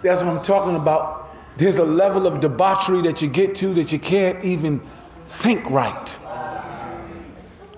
[0.06, 1.30] That's what I'm talking about.
[1.58, 4.80] There's a level of debauchery that you get to that you can't even
[5.26, 6.14] think right.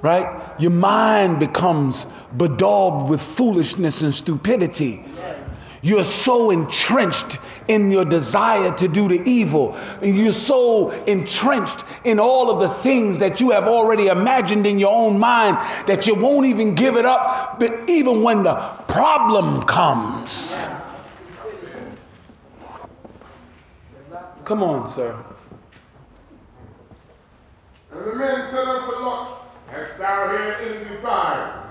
[0.03, 0.61] Right?
[0.61, 5.05] Your mind becomes bedaubed with foolishness and stupidity.
[5.81, 7.38] You're so entrenched
[7.69, 9.77] in your desire to do the evil.
[10.03, 14.79] And you're so entrenched in all of the things that you have already imagined in
[14.79, 15.57] your own mind
[15.87, 18.55] that you won't even give it up, but even when the
[18.87, 20.68] problem comes.
[24.49, 25.14] Come on, sir.
[27.92, 31.66] And the men said unto Lot, Hast thou here any desires,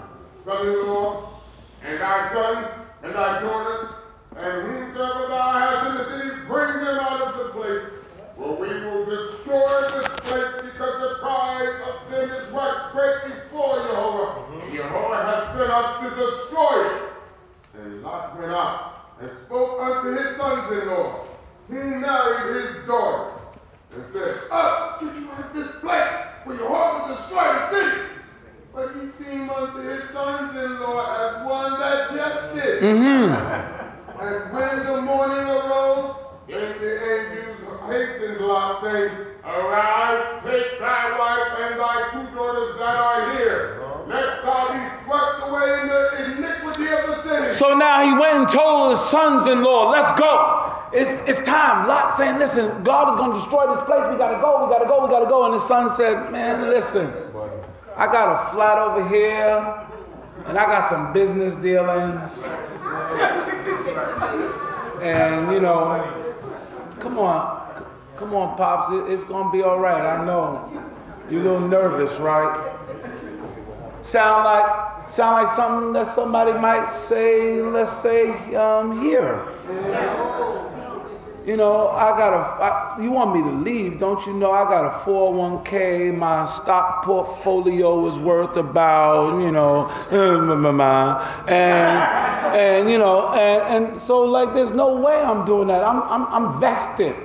[0.45, 1.41] son-in-law,
[1.84, 2.67] and thy sons,
[3.01, 3.95] and thy daughters,
[4.36, 7.84] and whomsoever thou hast in the city, bring them out of the place,
[8.36, 13.78] for we will destroy this place, because the pride of them is right great before
[13.78, 14.53] Jehovah.
[14.53, 17.01] And Jehovah hath sent us to destroy it.
[17.73, 21.28] And Lot went out and spoke unto his sons-in-law,
[21.68, 23.32] he married his daughter
[23.93, 26.13] and said, Up, get you out of this place,
[26.45, 28.03] for your heart will destroy the city.
[28.74, 32.84] But he seemed unto his sons-in-law as one that jested.
[32.84, 34.22] Mm-hmm.
[34.22, 36.15] And when the morning arose,
[36.47, 37.57] then the angels
[37.88, 39.11] hastened Lot, saying,
[39.43, 45.49] Arise, take thy wife and thy two daughters that are here, lest thou be swept
[45.49, 47.53] away in the iniquity of the city.
[47.53, 50.57] So now he went and told his sons-in-law, let's go.
[50.94, 51.88] It's, it's time.
[51.88, 54.06] Lot saying, listen, God is going to destroy this place.
[54.10, 55.46] We got to go, we got to go, we got to go.
[55.46, 57.12] And his son said, man, listen,
[57.98, 59.88] I got a flat over here,
[60.46, 62.44] and I got some business dealings.
[65.02, 66.34] And, you know,
[67.00, 67.86] come on,
[68.18, 70.02] come on, Pops, it's going to be all right.
[70.02, 70.72] I know.
[71.30, 72.74] You're a little nervous, right?
[74.02, 79.46] Sound like, sound like something that somebody might say, let's say, um, here.
[81.48, 84.52] You know, I got a, I, you want me to leave, don't you know?
[84.52, 90.52] I got a 401k, my stock portfolio is worth about, you know, and,
[91.48, 95.86] and you know, and, and so like there's no way I'm doing that.
[95.86, 97.16] I'm, I'm, I'm vested.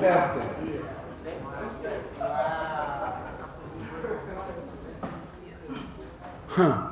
[0.00, 0.42] vested.
[6.48, 6.90] Huh.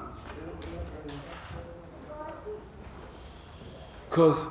[4.11, 4.47] Because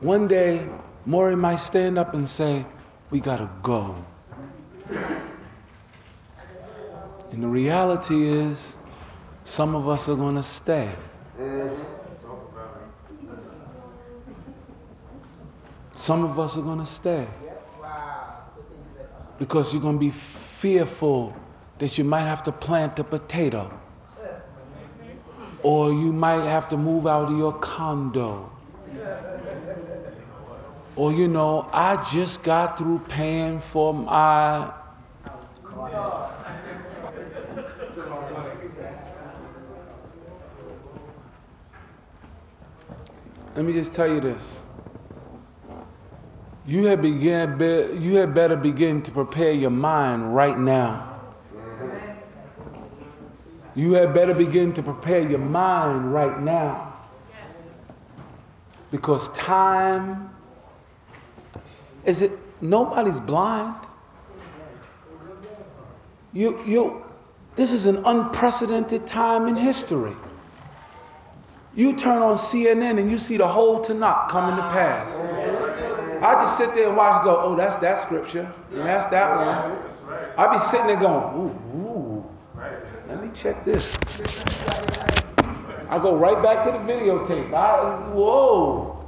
[0.00, 0.66] one day,
[1.04, 2.64] Maury might stand up and say,
[3.10, 3.94] We gotta go.
[7.32, 8.76] And the reality is,
[9.44, 10.88] some of us are gonna stay.
[15.96, 17.26] Some of us are gonna stay.
[19.38, 20.10] Because you're gonna be
[20.60, 21.34] fearful
[21.78, 23.70] that you might have to plant a potato.
[25.62, 28.50] Or you might have to move out of your condo
[30.96, 34.72] or, you know, I just got through paying for my.
[43.56, 44.60] Let me just tell you this.
[46.66, 47.58] You had, began,
[48.00, 51.20] you had better begin to prepare your mind right now.
[53.74, 56.96] You had better begin to prepare your mind right now.
[58.90, 60.29] Because time
[62.10, 63.76] is it nobody's blind?
[66.32, 67.04] You, you,
[67.56, 70.14] this is an unprecedented time in history.
[71.74, 75.08] You turn on CNN and you see the whole Tanakh coming to pass.
[76.20, 79.78] I just sit there and watch go, oh, that's that scripture, and that's that one.
[80.36, 82.30] I be sitting there going, ooh, ooh,
[83.08, 83.94] let me check this.
[85.88, 87.54] I go right back to the videotape.
[87.54, 88.99] I, whoa.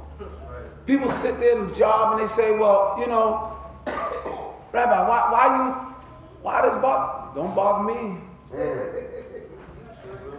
[0.85, 3.55] People sit there in the job and they say, well, you know,
[4.71, 5.95] Rabbi, why, why you,
[6.41, 8.19] why does bother, don't bother me.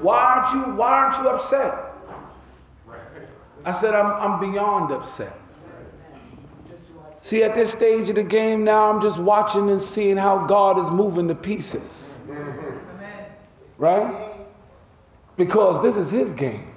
[0.00, 1.74] Why aren't you, why aren't you upset?
[3.64, 5.40] I said, I'm, I'm beyond upset.
[7.22, 10.78] See, at this stage of the game now, I'm just watching and seeing how God
[10.78, 12.18] is moving the pieces.
[13.78, 14.34] Right?
[15.38, 16.70] Because this is his game.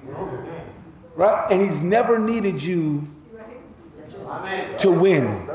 [1.17, 1.51] Right?
[1.51, 3.05] And he's never needed you
[4.79, 5.45] to win.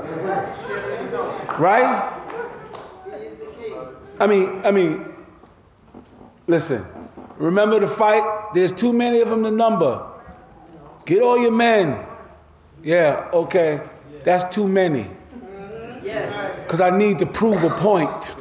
[1.58, 2.18] Right?
[4.20, 5.04] I mean, I mean,
[6.46, 6.86] listen.
[7.38, 8.54] Remember the fight?
[8.54, 10.06] There's too many of them to number.
[11.06, 12.04] Get all your men.
[12.82, 13.80] Yeah, okay.
[14.24, 15.08] That's too many.
[16.02, 18.34] Because I need to prove a point.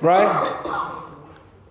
[0.00, 0.98] Right?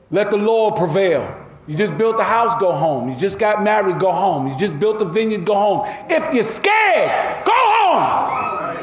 [0.09, 1.40] Let the Lord prevail.
[1.71, 3.09] You just built a house, go home.
[3.09, 4.45] You just got married, go home.
[4.45, 5.87] You just built a vineyard, go home.
[6.09, 8.75] If you're scared, go home.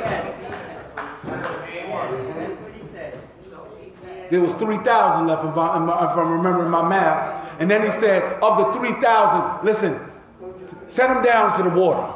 [4.31, 7.61] There was 3,000 left if, I, if I'm remembering my math.
[7.61, 10.01] And then he said, of the 3,000, listen,
[10.87, 12.11] send them down to the water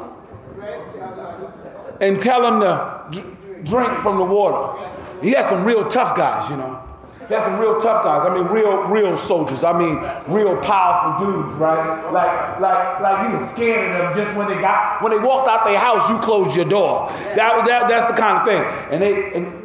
[2.01, 4.91] and tell them to drink from the water.
[5.21, 6.82] He had some real tough guys, you know.
[7.29, 8.27] That's some real tough guys.
[8.29, 9.65] I mean, real, real soldiers.
[9.65, 9.97] I mean,
[10.33, 12.11] real powerful dudes, right?
[12.13, 15.49] Like, like, like you were scared of them just when they got, when they walked
[15.49, 17.09] out their house, you closed your door.
[17.37, 18.63] That, that, that's the kind of thing.
[18.93, 19.63] And they, and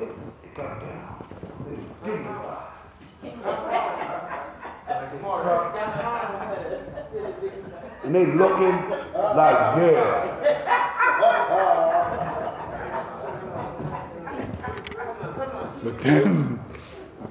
[8.08, 8.72] and they looking
[9.36, 10.34] like, yeah.
[15.84, 16.57] But then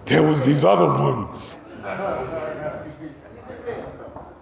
[0.07, 1.57] there was these other ones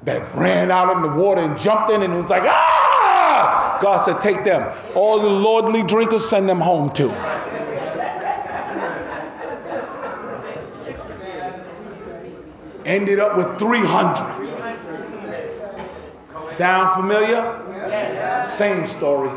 [0.04, 3.78] that ran out in the water and jumped in and was like, ah!
[3.80, 4.72] God said, Take them.
[4.94, 7.10] All the lordly drinkers, send them home too.
[12.84, 14.44] Ended up with 300.
[16.52, 18.46] Sound familiar?
[18.48, 19.30] Same story.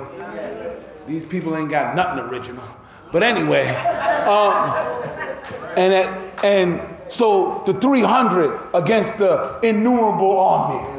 [1.07, 2.63] These people ain't got nothing original.
[3.13, 3.67] But anyway,
[4.25, 5.26] um,
[5.77, 10.97] and, at, and so the 300 against the innumerable army.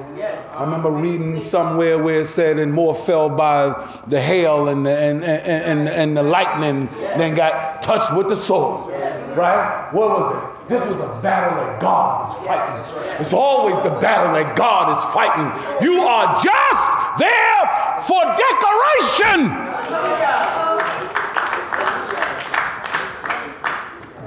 [0.59, 4.91] I remember reading somewhere where it said, and more fell by the hail and the,
[4.91, 8.91] and, and, and, and the lightning than got touched with the sword.
[9.37, 9.89] Right?
[9.93, 10.69] What was it?
[10.69, 13.21] This was a battle that God was fighting.
[13.21, 15.47] It's always the battle that God is fighting.
[15.87, 19.55] You are just there for decoration.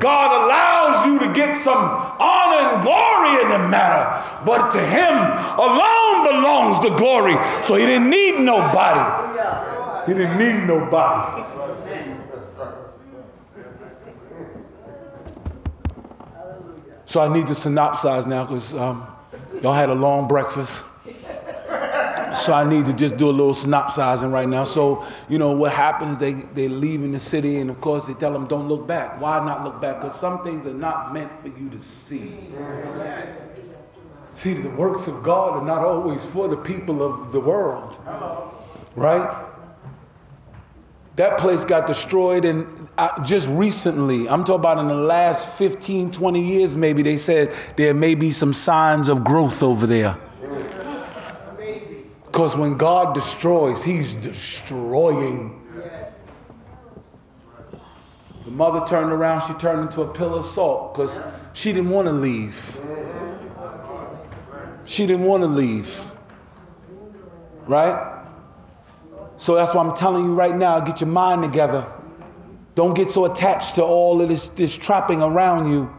[0.02, 5.14] God allows you to get some honor and glory in the matter, but to Him
[5.60, 7.36] alone belongs the glory.
[7.64, 8.99] So He didn't need nobody.
[10.08, 11.43] He didn't need nobody.
[17.06, 19.06] So I need to synopsize now because um,
[19.62, 20.82] y'all had a long breakfast.
[22.36, 24.63] So I need to just do a little synopsizing right now.
[24.63, 28.13] So, you know, what happens, they, they leave in the city, and of course they
[28.13, 29.19] tell them, don't look back.
[29.19, 30.01] Why not look back?
[30.01, 32.34] Because some things are not meant for you to see.
[34.34, 37.97] See, the works of God are not always for the people of the world.
[38.95, 39.47] Right?
[41.17, 46.11] That place got destroyed, and uh, just recently, I'm talking about in the last 15,
[46.11, 50.17] 20 years, maybe, they said there may be some signs of growth over there.
[52.32, 55.57] Because when God destroys, He's destroying.
[58.45, 61.19] The mother turned around, she turned into a pillar of salt because
[61.51, 62.55] she didn't want to leave.
[64.86, 65.93] She didn't want to leave.
[67.67, 68.23] Right?
[69.36, 71.86] So that's why I'm telling you right now get your mind together.
[72.75, 75.93] Don't get so attached to all of this, this trapping around you.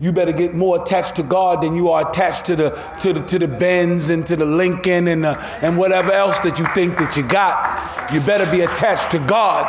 [0.00, 2.70] You better get more attached to God than you are attached to the
[3.00, 6.58] to the to the Benz and to the Lincoln and the, and whatever else that
[6.58, 8.10] you think that you got.
[8.10, 9.66] You better be attached to God.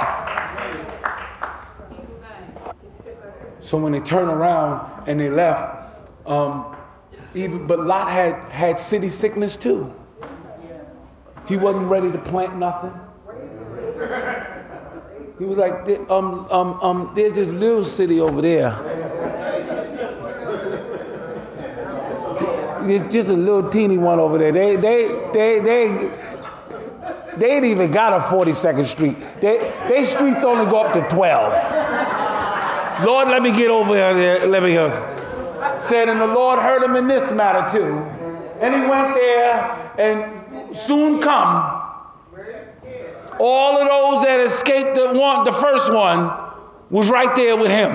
[3.60, 5.78] So when they turn around and they left,
[6.26, 6.78] um,
[7.36, 9.94] even but Lot had had city sickness too.
[11.46, 12.94] He wasn't ready to plant nothing.
[15.38, 15.74] He was like,
[16.10, 18.70] um, um, um, there's this little city over there.
[22.90, 24.52] It's just a little teeny one over there.
[24.52, 26.12] They, they, they, they,
[27.38, 29.18] they ain't even got a 42nd Street.
[29.40, 29.58] They,
[29.88, 33.06] they streets only go up to 12.
[33.06, 34.46] Lord, let me get over there.
[34.48, 34.90] Let me go.
[35.84, 37.98] Said, and the Lord heard him in this matter too.
[38.60, 41.82] And he went there, and soon come,
[43.40, 46.32] all of those that escaped the one, the first one,
[46.92, 47.90] was right there with him.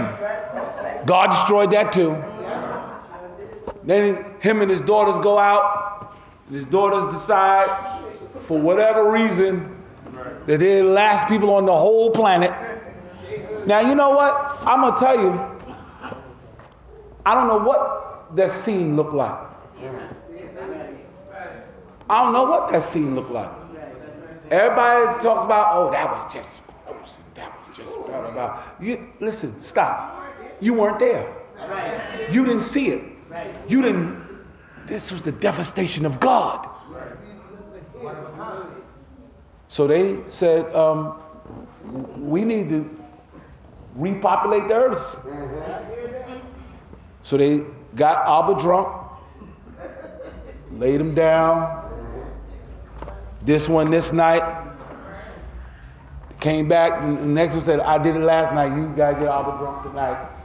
[1.07, 2.21] God destroyed that too.
[3.87, 6.17] Then him and his daughters go out.
[6.51, 8.03] his daughters decide,
[8.43, 9.73] for whatever reason,
[10.47, 12.53] that they're the last people on the whole planet.
[13.67, 14.59] Now, you know what?
[14.63, 15.41] I'm going to tell you,
[17.25, 19.39] I don't know what that scene looked like.
[22.09, 23.51] I don't know what that scene looked like.
[24.51, 26.49] Everybody talks about, oh, that was just
[26.87, 27.17] gross.
[27.35, 28.63] That was just blah, blah, blah.
[28.81, 30.25] You, listen, stop.
[30.61, 31.35] You weren't there.
[32.31, 33.16] You didn't see it.
[33.69, 34.25] You didn't,
[34.87, 36.69] this was the devastation of God.
[39.69, 41.21] So they said, um,
[42.19, 42.89] we need to
[43.95, 45.19] repopulate the earth.
[47.23, 47.65] So they
[47.97, 48.89] got Abba drunk,
[50.73, 51.83] laid him down.
[53.43, 54.65] This one this night.
[56.41, 58.77] Came back, the next one said, I did it last night.
[58.77, 60.36] You gotta get Abba drunk tonight.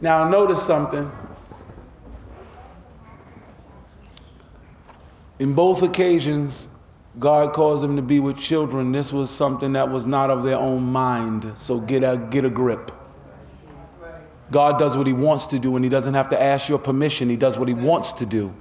[0.00, 1.10] Now notice something.
[5.38, 6.68] In both occasions,
[7.18, 8.92] God caused them to be with children.
[8.92, 11.52] This was something that was not of their own mind.
[11.56, 12.92] So get a, get a grip.
[14.50, 17.28] God does what he wants to do and he doesn't have to ask your permission.
[17.28, 18.54] He does what he wants to do.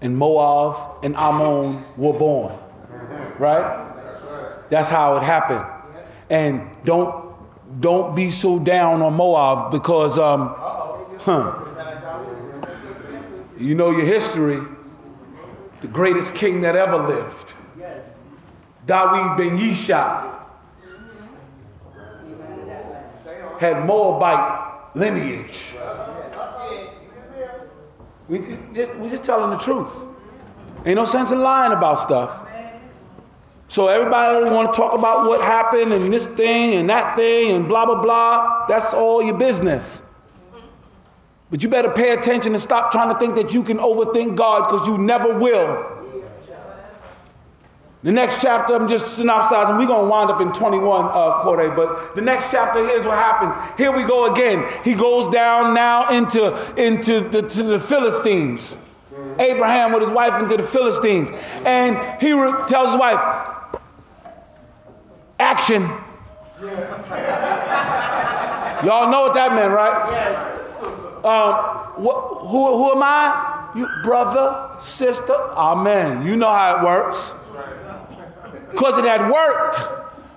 [0.00, 2.56] And Moab and Ammon were born.
[3.38, 3.88] Right?
[4.70, 5.64] That's how it happened.
[6.30, 7.29] And don't
[7.78, 10.54] don't be so down on Moab because um,
[11.18, 11.54] huh,
[13.58, 14.60] you know your history.
[15.80, 17.54] The greatest king that ever lived.
[17.78, 18.04] Yes.
[18.86, 20.30] Dawid ben Yishai
[23.60, 25.66] had Moabite lineage.
[28.28, 28.38] We
[28.74, 29.90] just, we just telling the truth.
[30.86, 32.48] Ain't no sense in lying about stuff.
[33.70, 37.68] So everybody want to talk about what happened and this thing and that thing and
[37.68, 38.66] blah blah blah.
[38.66, 40.02] That's all your business.
[41.52, 44.64] But you better pay attention and stop trying to think that you can overthink God
[44.64, 45.86] because you never will.
[48.02, 49.76] The next chapter, I'm just synopsizing.
[49.76, 53.18] We're going to wind up in 21, uh, Corday, but the next chapter, here's what
[53.18, 53.54] happens.
[53.78, 54.64] Here we go again.
[54.82, 58.76] He goes down now into, into the, to the Philistines.
[59.38, 61.28] Abraham with his wife into the Philistines.
[61.66, 63.18] And he re- tells his wife,
[65.40, 65.82] action.
[68.84, 69.96] Y'all know what that meant, right?
[71.24, 71.54] Um,
[72.04, 73.70] wh- who, who am I?
[73.74, 75.34] You brother, sister.
[75.34, 76.26] Amen.
[76.26, 77.34] You know how it works
[78.70, 79.80] because it had worked.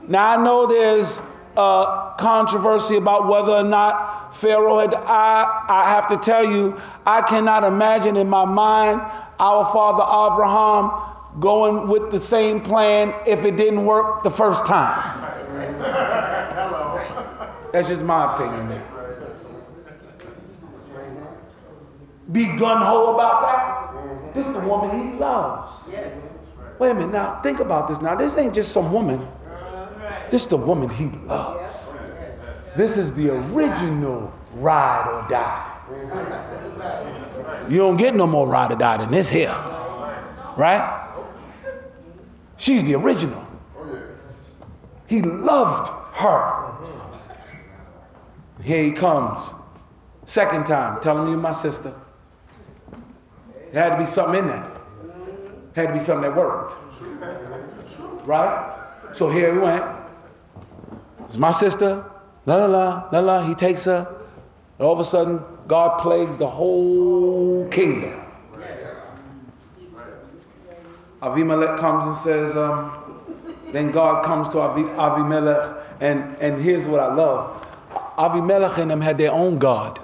[0.08, 1.20] Now I know there's
[1.56, 4.94] uh, controversy about whether or not Pharaoh had.
[4.94, 9.02] I, I have to tell you, I cannot imagine in my mind
[9.40, 15.22] our father Abraham going with the same plan if it didn't work the first time.
[17.72, 18.82] That's just my opinion.
[22.32, 24.34] Be gun ho about that.
[24.34, 25.88] This is the woman he loves.
[26.80, 28.16] Wait a minute now, think about this now.
[28.16, 29.28] This ain't just some woman.
[30.32, 31.94] This is the woman he loves.
[32.76, 35.70] This is the original ride or die.
[37.70, 39.56] You don't get no more ride or die than this here.
[40.58, 41.00] Right?
[42.58, 43.46] She's the original.
[45.08, 46.72] He loved her.
[48.62, 49.42] Here he comes.
[50.26, 51.94] Second time, telling me my sister.
[53.72, 54.72] There had to be something in that.
[55.76, 56.76] Had to be something that worked.
[58.26, 58.80] Right?
[59.12, 59.84] So here we went.
[61.28, 62.06] It's my sister.
[62.46, 63.48] La la la la la.
[63.48, 64.08] He takes her.
[64.78, 68.23] And all of a sudden, God plagues the whole kingdom.
[71.24, 72.92] Avimelech comes and says, um,
[73.72, 77.66] then God comes to Avi, Avimelech, and, and here's what I love.
[78.18, 80.00] Avimelech and them had their own God.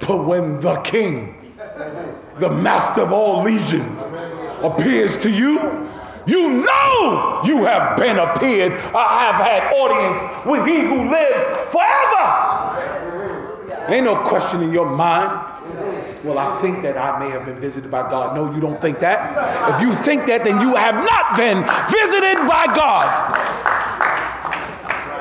[0.00, 1.54] But when the king,
[2.38, 4.00] the master of all legions,
[4.62, 5.86] appears to you,
[6.26, 12.46] you know you have been appeared, I have had audience with he who lives forever.
[13.92, 15.55] Ain't no question in your mind.
[16.26, 18.34] Well, I think that I may have been visited by God.
[18.34, 19.76] No, you don't think that.
[19.76, 23.06] If you think that, then you have not been visited by God.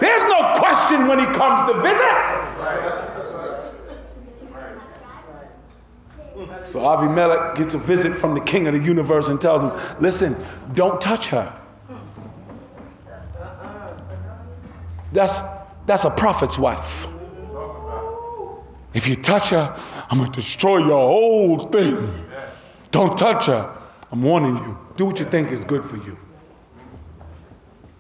[0.02, 2.36] There's no question when he comes to visit.
[6.68, 10.36] So Avimelech gets a visit from the king of the universe and tells him, listen,
[10.74, 11.54] don't touch her.
[15.14, 15.44] That's,
[15.86, 17.06] that's a prophet's wife.
[18.96, 19.78] If you touch her,
[20.10, 22.26] I'm going to destroy your whole thing.
[22.92, 23.76] Don't touch her.
[24.12, 24.78] I'm warning you.
[24.98, 26.18] Do what you think is good for you.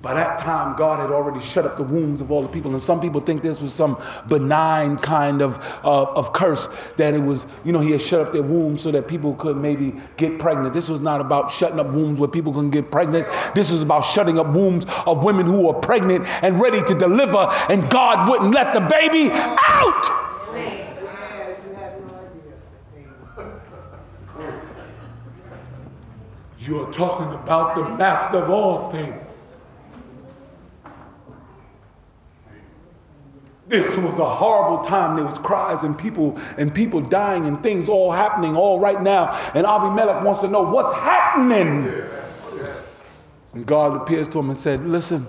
[0.05, 2.71] By that time, God had already shut up the wombs of all the people.
[2.73, 7.23] And some people think this was some benign kind of, uh, of curse, that it
[7.23, 10.37] was, you know, he had shut up their wombs so that people could maybe get
[10.37, 10.75] pregnant.
[10.75, 13.27] This was not about shutting up wombs where people can get pregnant.
[13.55, 17.47] This is about shutting up wombs of women who were pregnant and ready to deliver,
[17.67, 20.84] and God wouldn't let the baby out.
[26.67, 29.21] You're talking about the master of all things.
[33.67, 35.15] This was a horrible time.
[35.15, 39.33] There was cries and people and people dying and things all happening all right now.
[39.53, 41.91] And Avimelech wants to know what's happening.
[43.53, 45.25] And God appears to him and said, "Listen.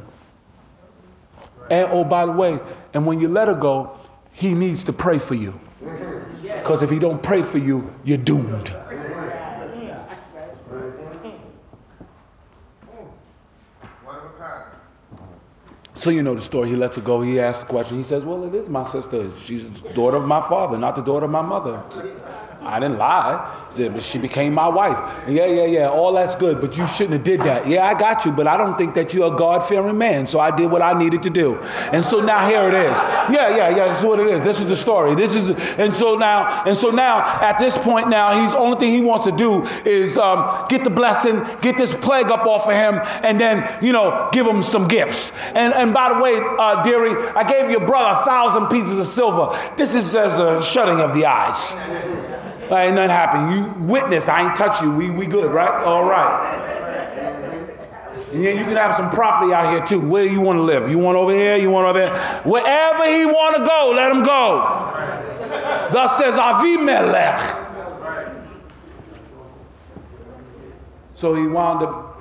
[1.71, 2.59] And oh, by the way,
[2.95, 3.99] and when you let her go,
[4.33, 5.59] he needs to pray for you.
[6.43, 8.75] Because if he don't pray for you, you're doomed."
[15.97, 16.69] So you know the story.
[16.69, 17.23] He lets her go.
[17.23, 17.97] He asks the question.
[17.97, 19.31] He says, Well, it is my sister.
[19.45, 21.83] She's the daughter of my father, not the daughter of my mother.
[22.63, 23.65] I didn't lie.
[23.71, 24.97] Said, she became my wife.
[25.29, 25.89] Yeah, yeah, yeah.
[25.89, 27.67] All that's good, but you shouldn't have did that.
[27.67, 30.27] Yeah, I got you, but I don't think that you're a God-fearing man.
[30.27, 31.57] So I did what I needed to do.
[31.93, 32.97] And so now here it is.
[33.31, 33.87] Yeah, yeah, yeah.
[33.87, 34.43] That's what it is.
[34.43, 35.15] This is the story.
[35.15, 38.95] This is and so now, and so now at this point now, he's only thing
[38.95, 42.73] he wants to do is um, get the blessing, get this plague up off of
[42.73, 45.31] him, and then you know give him some gifts.
[45.55, 49.07] And and by the way, uh, dearie, I gave your brother a thousand pieces of
[49.07, 49.59] silver.
[49.77, 52.46] This is as a shutting of the eyes.
[52.71, 53.55] Ain't nothing happened.
[53.55, 54.91] You witness, I ain't touch you.
[54.91, 55.85] We, we good, right?
[55.85, 56.75] All right.
[58.33, 60.01] And then you can have some property out here too.
[60.07, 60.91] Where you want to live?
[60.91, 61.57] You want over here?
[61.57, 62.43] You want over there?
[62.45, 64.59] Wherever he want to go, let him go.
[65.93, 67.65] Thus says Avimelech.
[71.15, 72.21] So he wound up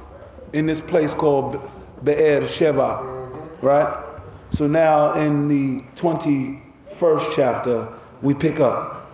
[0.53, 1.59] in this place called
[2.03, 4.03] Be'er Sheva, right?
[4.51, 7.89] So now in the 21st chapter,
[8.21, 9.04] we pick up.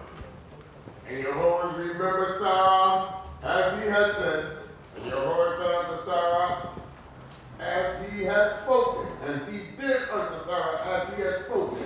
[1.12, 4.58] And Jehovah remembered Sarah as he had said,
[4.96, 6.70] and Jehovah said unto Sarah
[7.60, 11.84] as he had spoken, and he did unto Sarah as he had spoken.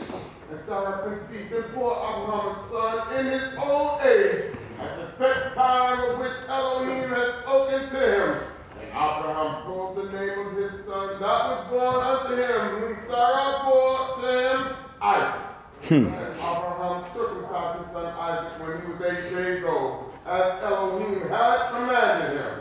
[0.51, 5.55] And Sarah conceived and bore Abraham a son in his old age, at the set
[5.55, 8.43] time of which Elohim had spoken to him.
[8.80, 13.61] And Abraham called the name of his son that was born unto him, whom Sarah
[13.65, 15.55] bore to him, Isaac.
[15.92, 21.70] And Abraham circumcised his son Isaac when he was eight days old, as Elohim had
[21.70, 22.60] commanded him.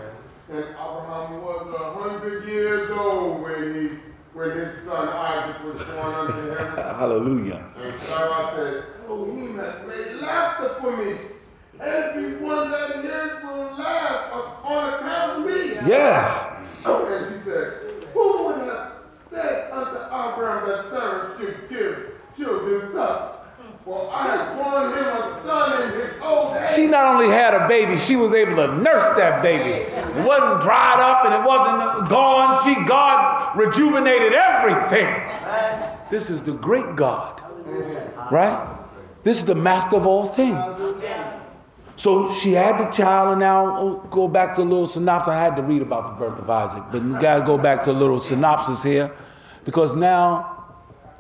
[0.50, 3.96] And Abraham was a hundred years old when he
[4.34, 6.76] when his son Isaac was born unto him.
[6.76, 7.64] Hallelujah.
[7.78, 11.16] And Sarah said, Elohim has made laughter for me.
[11.80, 14.32] Everyone that hears will laugh
[14.64, 15.74] on account of me.
[15.88, 16.46] Yes.
[16.84, 18.92] And she said, Who would have
[19.30, 23.34] said unto Abraham that Sarah should give children suck?
[23.84, 26.74] For I have him a son in his old age.
[26.74, 29.70] She not only had a baby, she was able to nurse that baby.
[29.70, 32.64] It wasn't dried up and it wasn't gone.
[32.64, 35.14] She, God rejuvenated everything.
[36.10, 37.42] This is the great God,
[38.30, 38.74] right?
[39.22, 40.94] This is the master of all things.
[41.96, 45.28] So she had the child, and now oh, go back to a little synopsis.
[45.28, 47.84] I had to read about the birth of Isaac, but you got to go back
[47.84, 49.12] to a little synopsis here
[49.64, 50.53] because now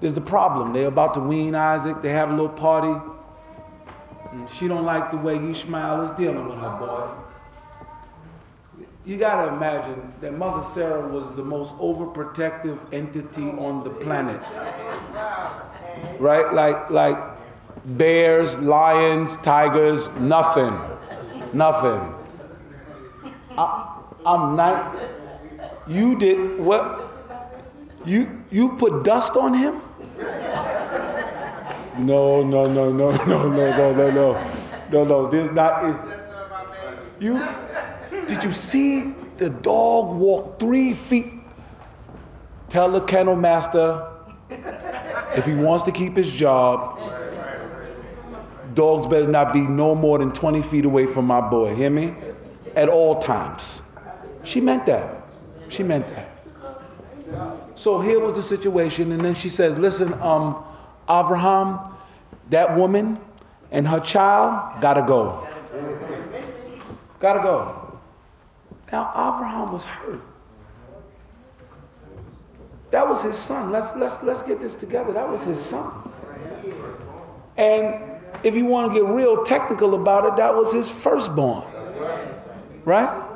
[0.00, 0.72] there's the problem.
[0.72, 2.02] They're about to wean Isaac.
[2.02, 3.00] They have a little party.
[4.32, 7.10] And she don't like the way Ishmael is dealing with her boy.
[9.06, 14.40] You got to imagine that Mother Sarah was the most overprotective entity on the planet.
[16.18, 16.52] Right?
[16.52, 17.18] Like, like
[17.98, 20.78] bears, lions, tigers, nothing.
[21.52, 22.14] Nothing.
[23.56, 24.96] I, I'm not.
[25.86, 27.10] You did what?
[28.04, 29.80] You you put dust on him?
[31.98, 34.50] No, no, no, no, no, no, no, no, no,
[34.90, 35.30] no, no.
[35.30, 35.96] This not is.
[37.20, 37.46] You
[38.26, 41.32] did you see the dog walk three feet?
[42.68, 44.04] Tell the kennel master
[44.50, 46.98] if he wants to keep his job,
[48.74, 51.74] dogs better not be no more than 20 feet away from my boy.
[51.74, 52.14] Hear me?
[52.76, 53.82] At all times.
[54.42, 55.22] She meant that.
[55.68, 56.30] She meant that.
[57.76, 60.64] So here was the situation, and then she says, Listen, um,
[61.08, 61.94] Abraham,
[62.50, 63.18] that woman
[63.70, 65.46] and her child gotta go.
[67.20, 67.98] Gotta go.
[68.92, 70.20] Now Abraham was hurt.
[72.92, 73.72] That was his son.
[73.72, 75.12] Let's let's let's get this together.
[75.12, 75.90] That was his son.
[77.56, 78.00] And
[78.44, 81.64] if you want to get real technical about it, that was his firstborn.
[82.84, 83.33] Right?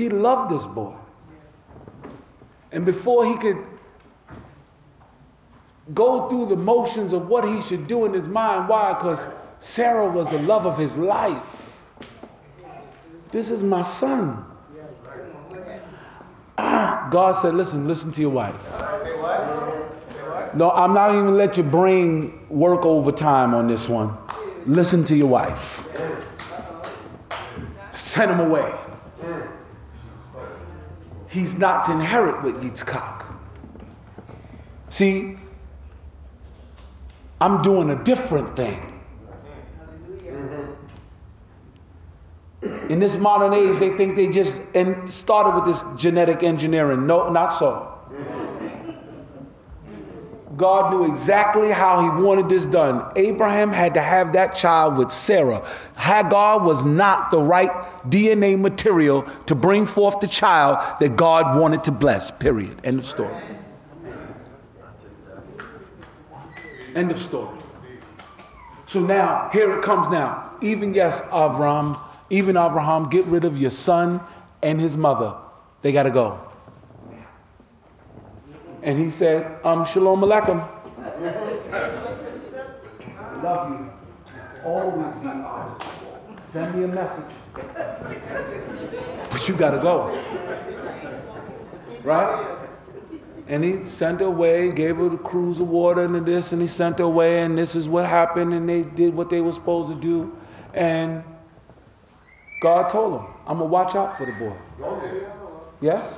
[0.00, 0.94] He loved this boy.
[2.72, 3.58] And before he could
[5.92, 8.94] go through the motions of what he should do in his mind, why?
[8.94, 9.28] Because
[9.58, 11.42] Sarah was the love of his life.
[13.30, 14.42] This is my son.
[16.56, 18.54] Ah, God said, listen, listen to your wife.
[20.54, 24.16] No, I'm not even let you bring work overtime on this one.
[24.64, 25.86] Listen to your wife.
[27.90, 28.72] Send him away.
[31.30, 33.24] He's not to inherit with Yitzchak.
[34.88, 35.38] See,
[37.40, 38.86] I'm doing a different thing.
[42.90, 47.06] In this modern age, they think they just and started with this genetic engineering.
[47.06, 47.99] No, not so.
[50.56, 53.04] God knew exactly how he wanted this done.
[53.14, 55.64] Abraham had to have that child with Sarah.
[55.96, 57.70] Hagar was not the right
[58.10, 62.32] DNA material to bring forth the child that God wanted to bless.
[62.32, 62.80] Period.
[62.82, 63.34] End of story.
[66.96, 67.56] End of story.
[68.86, 70.50] So now, here it comes now.
[70.62, 71.96] Even yes, Abraham,
[72.28, 74.20] even Abraham, get rid of your son
[74.62, 75.32] and his mother.
[75.82, 76.49] They got to go.
[78.82, 80.66] And he said, um, Shalom Aleichem.
[83.42, 83.90] Love you.
[84.64, 85.84] Always be honest.
[86.52, 87.24] Send me a message.
[89.30, 90.10] But you got to go.
[92.02, 92.56] Right?
[93.48, 96.68] And he sent her away, gave her the cruse of water and this, and he
[96.68, 99.88] sent her away, and this is what happened, and they did what they were supposed
[99.88, 100.36] to do.
[100.74, 101.24] And
[102.60, 104.56] God told him, I'm going to watch out for the boy.
[105.80, 106.14] Yes?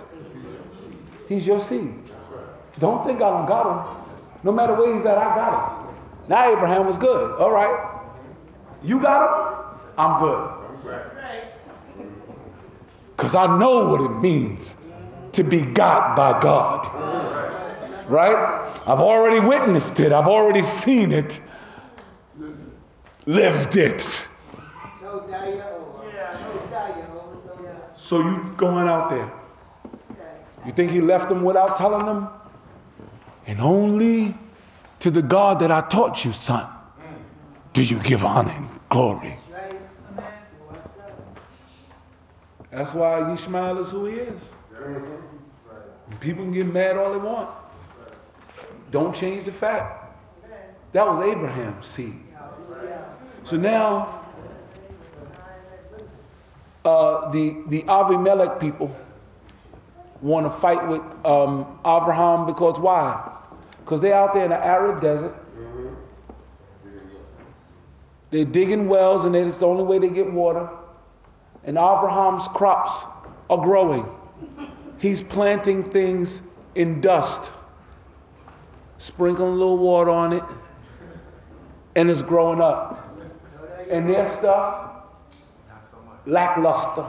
[1.28, 2.01] He's your seed.
[2.78, 4.06] Don't think I don't got him.
[4.44, 5.94] No matter where he's at, I got him.
[6.28, 7.38] Now Abraham was good.
[7.40, 8.00] All right.
[8.82, 9.78] You got him?
[9.98, 10.62] I'm good.
[13.16, 14.74] Because I know what it means
[15.32, 16.86] to be got by God.
[18.08, 18.70] Right?
[18.84, 21.40] I've already witnessed it, I've already seen it,
[23.26, 24.28] lived it.
[27.94, 29.32] So you going out there.
[30.66, 32.28] You think he left them without telling them?
[33.46, 34.34] And only
[35.00, 36.68] to the God that I taught you, son,
[37.72, 39.36] do you give honor and glory.
[42.70, 44.42] That's why Ishmael is who he is.
[46.20, 47.50] People can get mad all they want.
[48.90, 50.14] Don't change the fact.
[50.92, 52.14] That was Abraham's seed.
[53.44, 54.22] So now,
[56.84, 58.94] uh, the, the Avimelech people
[60.20, 63.31] want to fight with um, Abraham because why?
[63.84, 65.34] Because they're out there in the arid desert.
[68.30, 70.68] They're digging wells, and it's the only way they get water.
[71.64, 73.04] And Abraham's crops
[73.50, 74.06] are growing.
[74.98, 76.40] He's planting things
[76.74, 77.50] in dust,
[78.98, 80.44] sprinkling a little water on it,
[81.96, 83.14] and it's growing up.
[83.90, 84.92] And their stuff,
[86.24, 87.04] lackluster.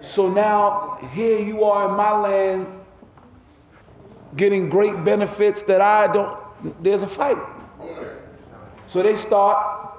[0.00, 2.66] So now here you are in my land
[4.36, 6.38] getting great benefits that I don't,
[6.82, 7.38] there's a fight.
[8.86, 9.92] So they start,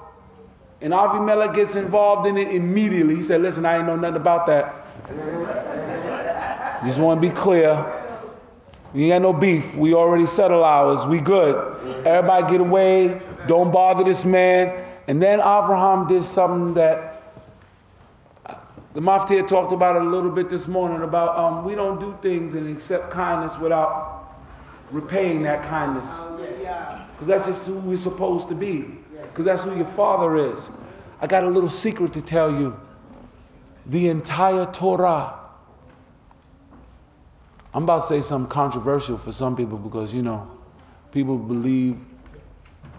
[0.81, 3.15] and Avimelech gets involved in it immediately.
[3.15, 4.73] He said, Listen, I ain't know nothing about that.
[6.85, 8.03] Just want to be clear.
[8.93, 9.75] We ain't got no beef.
[9.75, 11.05] We already settled ours.
[11.05, 12.05] We good.
[12.05, 13.19] Everybody get away.
[13.47, 14.85] Don't bother this man.
[15.07, 17.15] And then Abraham did something that
[18.93, 22.55] the Mufti talked about a little bit this morning about um, we don't do things
[22.55, 24.24] and accept kindness without
[24.91, 26.09] repaying that kindness.
[27.13, 28.85] Because that's just who we're supposed to be.
[29.21, 30.69] Because that's who your father is.
[31.21, 32.77] I got a little secret to tell you.
[33.87, 35.39] The entire Torah.
[37.73, 40.49] I'm about to say something controversial for some people because, you know,
[41.11, 41.97] people believe,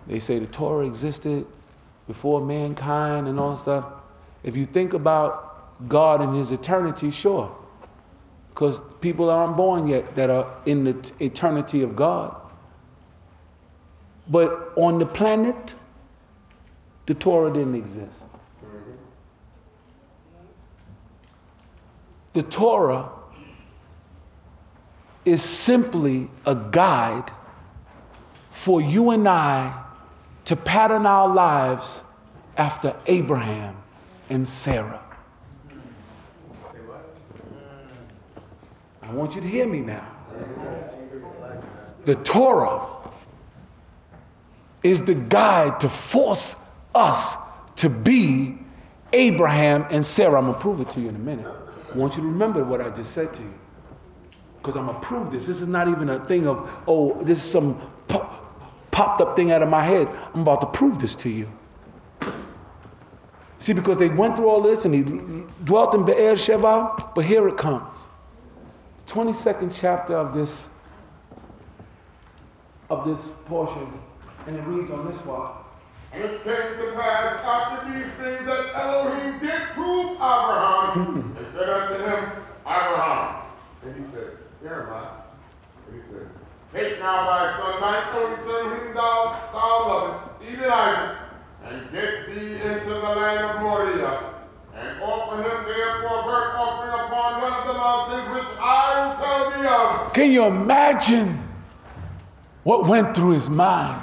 [0.07, 1.47] they say the Torah existed
[2.07, 3.85] before mankind and all that stuff.
[4.45, 7.55] If you think about God in his eternity, sure.
[8.57, 12.35] Because people aren't born yet that are in the eternity of God.
[14.31, 15.75] But on the planet,
[17.05, 18.19] the Torah didn't exist.
[22.33, 23.11] The Torah
[25.27, 27.31] is simply a guide
[28.53, 29.85] for you and I
[30.47, 32.03] to pattern our lives
[32.57, 33.77] after Abraham
[34.31, 35.06] and Sarah.
[39.09, 40.07] I want you to hear me now.
[42.05, 42.87] The Torah
[44.83, 46.57] is the guide to force
[46.95, 47.37] us
[47.77, 48.59] to be
[49.13, 50.39] Abraham and Sarah.
[50.39, 51.47] I'm going to prove it to you in a minute.
[51.47, 53.55] I want you to remember what I just said to you.
[54.59, 55.47] Because I'm going to prove this.
[55.47, 59.63] This is not even a thing of, oh, this is some popped up thing out
[59.63, 60.09] of my head.
[60.35, 61.49] I'm about to prove this to you.
[63.59, 65.03] See, because they went through all this and he
[65.65, 68.06] dwelt in Be'er Sheva, but here it comes.
[69.07, 70.65] 22nd chapter of this
[72.91, 73.89] of this portion,
[74.47, 75.53] and it reads on this one.
[76.13, 81.69] And it came to pass after these things that Elohim did prove Abraham and said
[81.69, 82.31] unto him,
[82.63, 83.43] Abraham.
[83.83, 85.11] And he said, Here am I.
[85.89, 86.29] And he said,
[86.73, 91.19] Take now thy son, thine only son, whom thou, thou lovest, even Isaac,
[91.65, 94.36] and get thee into the land of Moriah
[100.17, 101.47] Can you imagine
[102.65, 104.03] what went through his mind?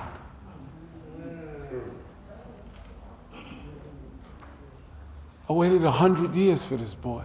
[5.50, 7.24] I waited a hundred years for this boy.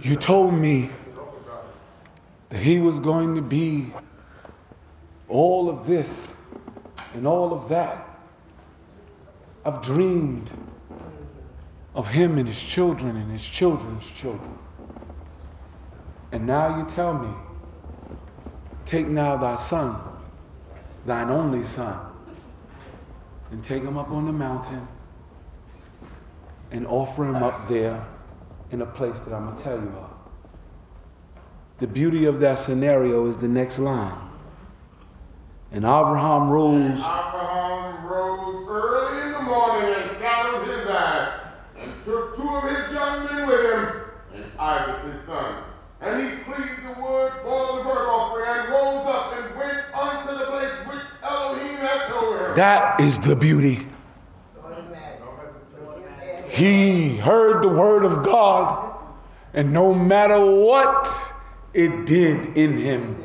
[0.00, 0.90] You told me
[2.50, 3.92] that he was going to be
[5.28, 6.28] all of this
[7.14, 8.07] and all of that.
[9.64, 10.50] I've dreamed
[11.94, 14.58] of him and his children and his children's children.
[16.32, 17.30] And now you tell me,
[18.86, 19.96] take now thy son,
[21.06, 21.98] thine only son,
[23.50, 24.86] and take him up on the mountain
[26.70, 28.02] and offer him up there
[28.70, 30.10] in a place that I'm going to tell you of.
[31.78, 34.18] The beauty of that scenario is the next line.
[35.72, 37.00] And Abraham rose
[38.68, 41.40] early in the morning and saddled his ass,
[41.78, 43.92] and took two of his young men with him,
[44.34, 45.62] and Isaac his son.
[46.02, 50.38] And he cleaved the wood for the burnt offering, and rose up and went unto
[50.38, 52.54] the place which Elohim had told him.
[52.54, 53.86] That is the beauty.
[56.50, 58.94] He heard the word of God,
[59.54, 61.08] and no matter what
[61.72, 63.24] it did in him,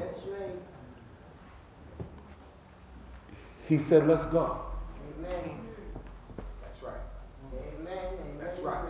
[3.68, 4.62] he said, Let's go.
[5.22, 6.94] That's right.
[8.40, 8.84] That's right.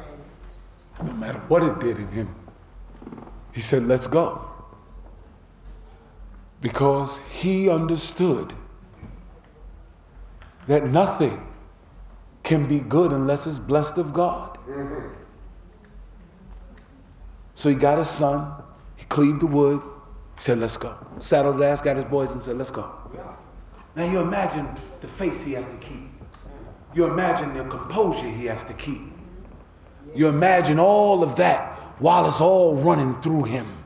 [1.04, 2.43] No matter what it did in him,
[3.54, 4.50] he said, Let's go.
[6.62, 8.54] Because he understood
[10.68, 11.46] that nothing
[12.44, 14.58] can be good unless it's blessed of God.
[17.56, 18.52] So he got his son,
[18.96, 19.82] he cleaved the wood,
[20.36, 20.96] he said, Let's go.
[21.20, 22.92] Saddled his ass, got his boys, and said, Let's go.
[23.96, 24.68] Now you imagine
[25.02, 26.10] the face he has to keep.
[26.96, 29.02] You imagine the composure he has to keep.
[30.16, 33.84] You imagine all of that while it's all running through him.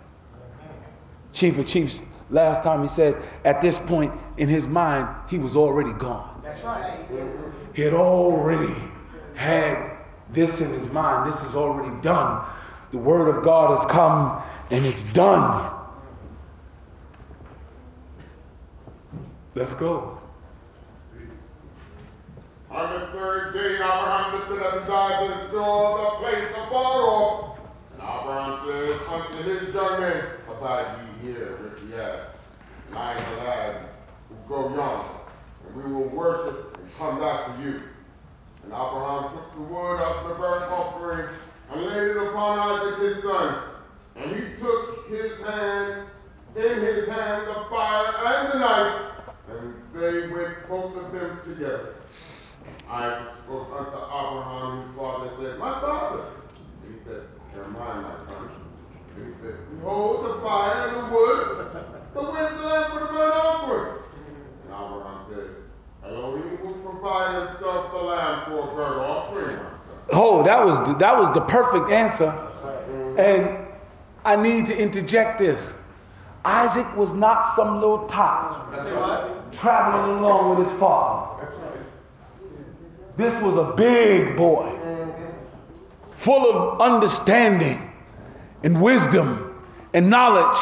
[1.34, 5.56] Chief of Chiefs, last time he said, at this point in his mind, he was
[5.56, 6.42] already gone.
[6.44, 7.06] That's right.
[7.74, 8.74] He had already
[9.36, 9.98] had
[10.32, 11.32] this in his mind.
[11.32, 12.46] This is already done.
[12.92, 14.42] The word of God has come
[14.72, 15.74] and it's done.
[19.56, 20.20] Let's go.
[22.70, 27.57] On the third day, Abraham lifted up his eyes and saw the place afar off.
[28.08, 33.90] And Abraham said unto his young men, Abide ye here with the I the lad
[34.30, 35.10] will go yonder,
[35.66, 37.82] and we will worship and come back to you.
[38.64, 41.28] And Abraham took the wood of the burnt offering
[41.72, 43.64] and laid it upon Isaac his son.
[44.16, 46.08] And he took his hand,
[46.56, 49.02] in his hand the fire and the knife,
[49.50, 51.96] and they went both of them together.
[52.90, 56.37] Isaac spoke unto Abraham his father and said, My father.
[57.58, 58.50] And he said, They're my son.
[59.16, 61.68] And he said, Behold the fire and the wood,
[62.14, 64.02] but where's the lamb for the burnt offering?
[64.64, 65.50] And Abraham said,
[66.06, 69.72] Elohim will provide himself the lamb for a burnt offering, my.
[70.14, 72.34] Oh, that was the, that was the perfect answer.
[73.18, 73.68] And
[74.24, 75.74] I need to interject this.
[76.46, 78.72] Isaac was not some little tot
[79.54, 81.48] traveling along with his father.
[83.18, 84.70] This was a big boy,
[86.18, 87.92] full of understanding
[88.64, 89.64] and wisdom
[89.94, 90.58] and knowledge.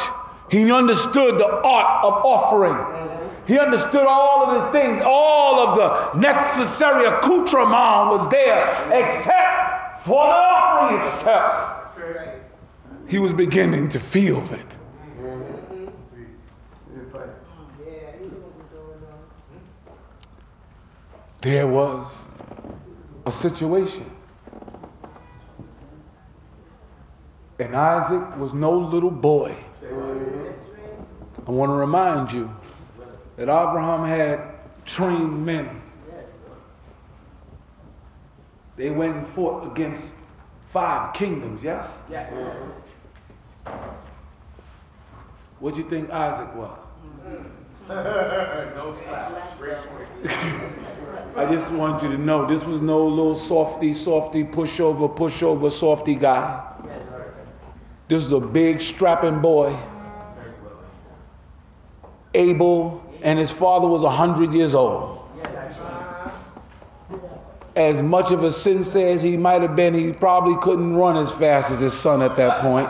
[0.51, 3.22] He understood the art of offering.
[3.47, 8.58] He understood all of the things, all of the necessary accoutrement was there,
[8.91, 11.72] except for the offering itself.
[13.08, 14.66] He was beginning to feel it.
[21.41, 22.08] There was
[23.28, 24.14] a situation.
[27.60, 29.56] And Isaac was no little boy.
[31.47, 32.53] I want to remind you
[33.38, 34.41] that Abraham had
[34.86, 35.82] trained men.
[38.76, 40.12] They went and fought against
[40.74, 41.88] five kingdoms, yes?
[42.10, 42.34] Yes.
[45.60, 46.78] What do you think Isaac was?
[47.88, 49.43] No slouch.
[51.36, 56.16] I just want you to know this was no little softy, softy, pushover, pushover, softy
[56.16, 56.74] guy.
[58.08, 59.76] This is a big, strapping boy.
[62.36, 65.28] Abel and his father was 100 years old.
[67.76, 71.32] As much of a sensei as he might have been, he probably couldn't run as
[71.32, 72.89] fast as his son at that point.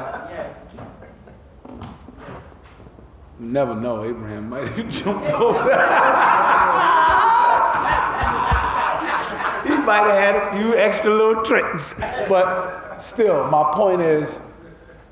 [3.40, 5.64] You never know, Abraham might have jumped over.
[9.64, 11.96] he might have had a few extra little tricks.
[12.28, 14.40] But still, my point is,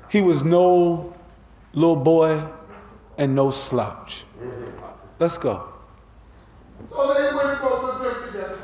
[0.08, 1.14] he was no
[1.72, 2.42] little boy
[3.18, 4.24] and no slouch.
[5.18, 5.68] Let's go.
[6.90, 8.58] So they went both of them together.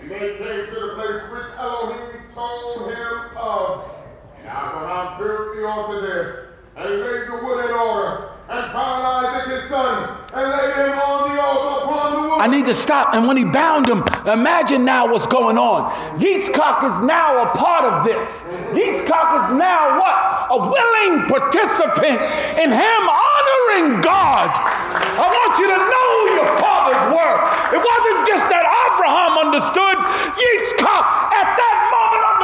[0.00, 3.90] And they came to the place which Elohim told him of.
[4.38, 9.68] And Abraham built the altar there, and laid the wood in order, and Isaac his
[9.68, 12.40] son, and laid him on the altar upon the wood.
[12.40, 13.14] I need to stop.
[13.14, 15.90] And when he bound him, imagine now what's going on.
[16.20, 18.26] Yitzchak is now a part of this.
[18.70, 20.14] Yitzchak is now what?
[20.54, 22.22] A willing participant
[22.54, 24.54] in him honoring God.
[24.54, 27.40] I want you to know your father's word.
[27.74, 29.98] It wasn't just that Abraham understood,
[30.38, 31.85] Yitzchak at that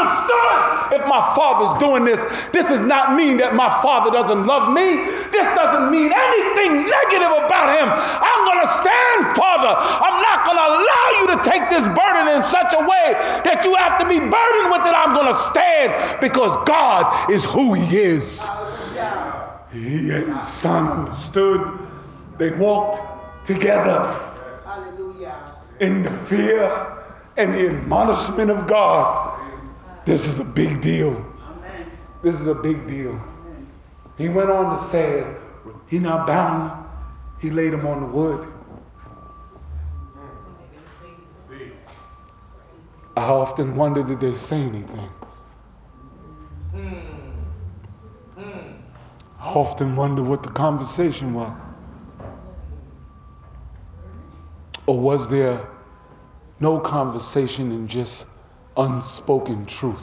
[0.03, 1.01] understood.
[1.01, 2.21] If my father's doing this,
[2.53, 5.01] this does not mean that my father doesn't love me.
[5.31, 7.89] This doesn't mean anything negative about him.
[7.89, 9.73] I'm going to stand, Father.
[9.73, 13.65] I'm not going to allow you to take this burden in such a way that
[13.65, 14.93] you have to be burdened with it.
[14.93, 18.43] I'm going to stand because God is who He is.
[19.73, 21.79] He and his son understood.
[22.37, 23.01] They walked
[23.47, 24.05] together.
[25.81, 26.71] in the fear
[27.37, 29.41] and the admonishment of God,
[30.05, 31.25] this is a big deal.
[32.23, 33.21] This is a big deal.
[34.17, 35.25] He went on to say,
[35.89, 36.87] He not bound,
[37.41, 38.49] He laid him on the wood.
[43.17, 45.11] I often wonder did they say anything?
[49.41, 51.53] I often wonder what the conversation was.
[54.87, 55.67] Or was there
[56.59, 58.27] no conversation and just
[58.77, 60.03] unspoken truth?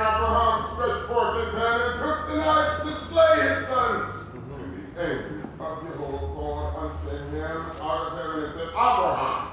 [0.00, 3.92] Abraham stretched forth his hand and took the knife to slay his son.
[4.32, 7.44] And the angel of Jehovah unto him
[7.82, 9.48] out of heaven and said, Abraham,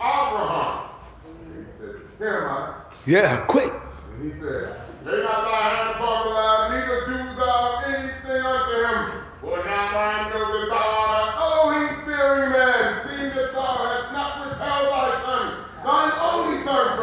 [0.00, 0.88] Abraham.
[1.26, 2.82] And he said, Here am I.
[3.06, 3.72] Yeah, quick.
[4.14, 8.74] And he said, Lay not thy hand upon the lad, neither do thou anything unto
[8.86, 9.22] him.
[9.42, 14.12] For now I know that thou art an Elohim fearing man, seeing that thou hast
[14.14, 15.46] not withheld thy son,
[15.84, 16.96] thine only son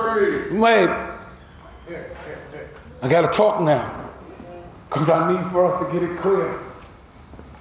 [0.60, 0.90] Wait.
[3.02, 4.12] I got to talk now.
[4.90, 6.60] Because I need for us to get it clear.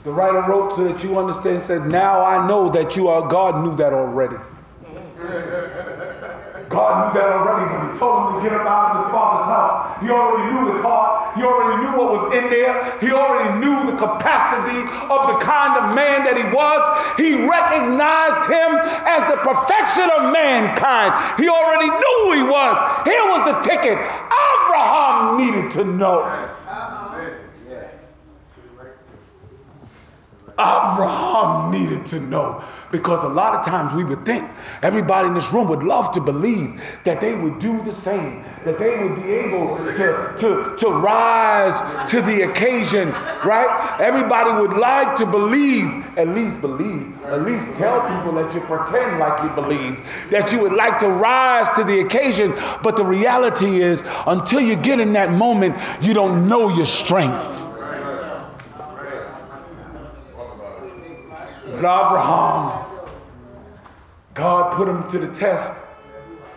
[0.02, 3.28] The writer wrote so that you understand, said, Now I know that you are.
[3.28, 4.36] God knew that already.
[6.68, 9.46] God knew that already when he told him to get up out of his father's
[9.46, 10.02] house.
[10.02, 11.17] He already knew his heart.
[11.38, 12.98] He already knew what was in there.
[12.98, 16.82] He already knew the capacity of the kind of man that he was.
[17.14, 18.74] He recognized him
[19.06, 21.14] as the perfection of mankind.
[21.38, 22.74] He already knew who he was.
[23.06, 23.94] Here was the ticket.
[23.94, 26.26] Abraham needed to know.
[30.58, 34.48] Abraham needed to know because a lot of times we would think
[34.82, 38.78] everybody in this room would love to believe that they would do the same, that
[38.78, 43.10] they would be able to, to, to rise to the occasion,
[43.44, 43.96] right?
[44.00, 49.18] Everybody would like to believe, at least believe, at least tell people that you pretend
[49.20, 52.52] like you believe, that you would like to rise to the occasion.
[52.82, 57.67] But the reality is, until you get in that moment, you don't know your strength.
[61.80, 62.86] But Abraham,
[64.34, 65.72] God put him to the test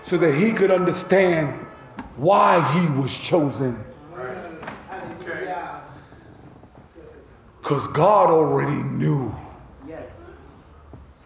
[0.02, 1.54] so that he could understand
[2.16, 3.78] why he was chosen.
[7.62, 9.32] Because God already knew.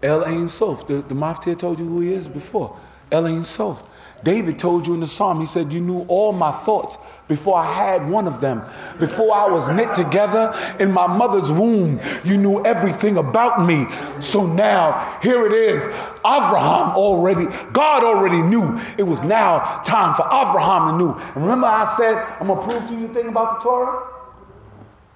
[0.03, 2.77] El Ein Sof, the, the Maftir told you who he is before.
[3.13, 3.81] El Ein Sof.
[4.25, 6.97] David told you in the psalm, he said, You knew all my thoughts
[7.27, 8.63] before I had one of them.
[8.99, 13.85] Before I was knit together in my mother's womb, you knew everything about me.
[14.19, 15.83] So now, here it is.
[16.25, 21.13] Abraham already, God already knew it was now time for Abraham to know.
[21.35, 24.07] And remember, I said, I'm going to prove to you a thing about the Torah?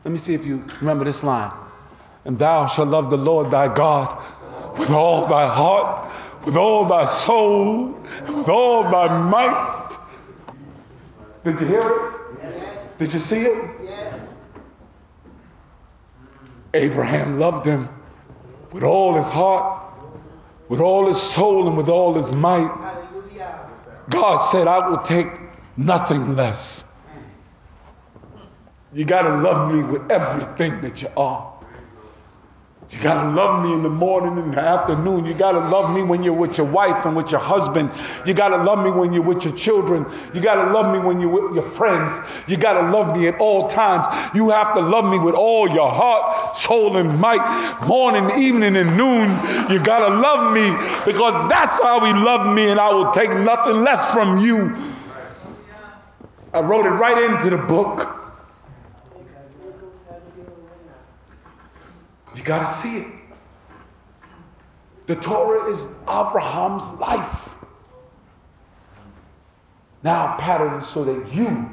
[0.06, 1.52] Let me see if you remember this line.
[2.26, 4.24] And thou shalt love the Lord thy God
[4.78, 6.12] with all thy heart
[6.46, 7.88] with all thy soul,
[8.28, 9.98] with all thy might.
[11.44, 12.14] Did you hear it?
[12.42, 12.78] Yes.
[12.98, 13.70] Did you see it?
[13.84, 14.20] Yes.
[16.74, 17.90] Abraham loved him
[18.72, 19.94] with all his heart,
[20.68, 22.68] with all his soul, and with all his might.
[22.68, 23.68] Hallelujah.
[24.10, 25.28] God said, I will take
[25.78, 26.84] nothing less.
[28.94, 31.59] You got to love me with everything that you are.
[32.92, 35.24] You got to love me in the morning and the afternoon.
[35.24, 37.92] You got to love me when you're with your wife and with your husband.
[38.26, 40.08] You got to love me when you're with your children.
[40.34, 42.18] You got to love me when you're with your friends.
[42.48, 44.08] You got to love me at all times.
[44.34, 48.98] You have to love me with all your heart, soul, and might, morning, evening, and
[48.98, 49.30] noon.
[49.72, 50.72] You got to love me
[51.06, 54.76] because that's how he loved me, and I will take nothing less from you.
[56.56, 58.19] I wrote it right into the book.
[62.36, 63.08] You got to see it.
[65.08, 67.50] The Torah is Abraham's life.
[70.04, 71.70] Now pattern so that you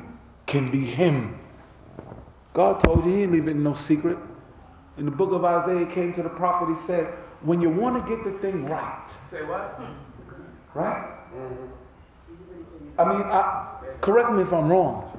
[0.46, 1.38] can be him.
[2.54, 4.16] God told you he didn't leave it no secret.
[4.96, 7.04] In the book of Isaiah, came to the prophet, he said,
[7.42, 9.06] when you want to get the thing right.
[9.30, 9.78] Say what?
[10.72, 11.12] Right?
[12.98, 15.15] I mean, I, correct me if I'm wrong.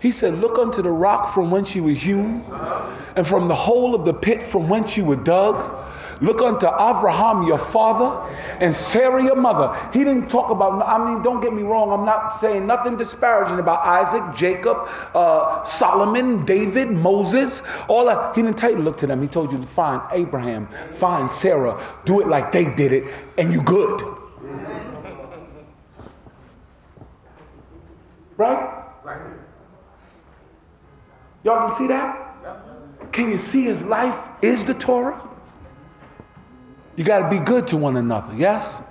[0.00, 2.44] He said, Look unto the rock from whence you were hewn,
[3.16, 5.84] and from the hole of the pit from whence you were dug.
[6.20, 9.78] Look unto Abraham, your father, and Sarah, your mother.
[9.92, 13.58] He didn't talk about, I mean, don't get me wrong, I'm not saying nothing disparaging
[13.58, 18.34] about Isaac, Jacob, uh, Solomon, David, Moses, all that.
[18.34, 19.20] He didn't tell you to look to them.
[19.20, 23.04] He told you to find Abraham, find Sarah, do it like they did it,
[23.36, 24.02] and you good.
[28.38, 28.85] Right?
[31.46, 32.34] Y'all can see that?
[33.12, 35.16] Can you see his life is the Torah?
[36.96, 38.82] You got to be good to one another, yes?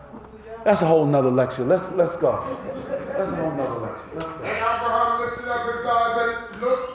[0.64, 1.66] That's a whole nother lecture.
[1.66, 2.32] Let's, let's go.
[3.18, 4.10] That's a whole nother lecture.
[4.14, 4.44] Let's go.
[4.46, 6.92] And Abraham lifted up his eyes and looked,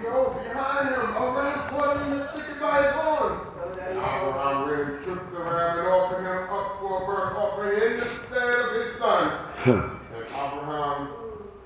[0.00, 3.46] behold, behind him, a ram caught in the thicket by his horn.
[3.76, 8.06] And Abraham took the ram, and offered him up for a burnt offering in the
[8.24, 9.24] stead of his son.
[9.66, 11.08] and Abraham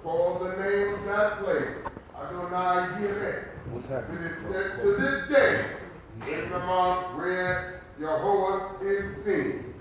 [0.03, 1.87] called the name of that place
[2.27, 3.45] Adonai Yireh.
[3.71, 3.87] What's happening?
[3.87, 5.65] It is said to this day,
[6.29, 9.75] in the mount where Jehovah is seen.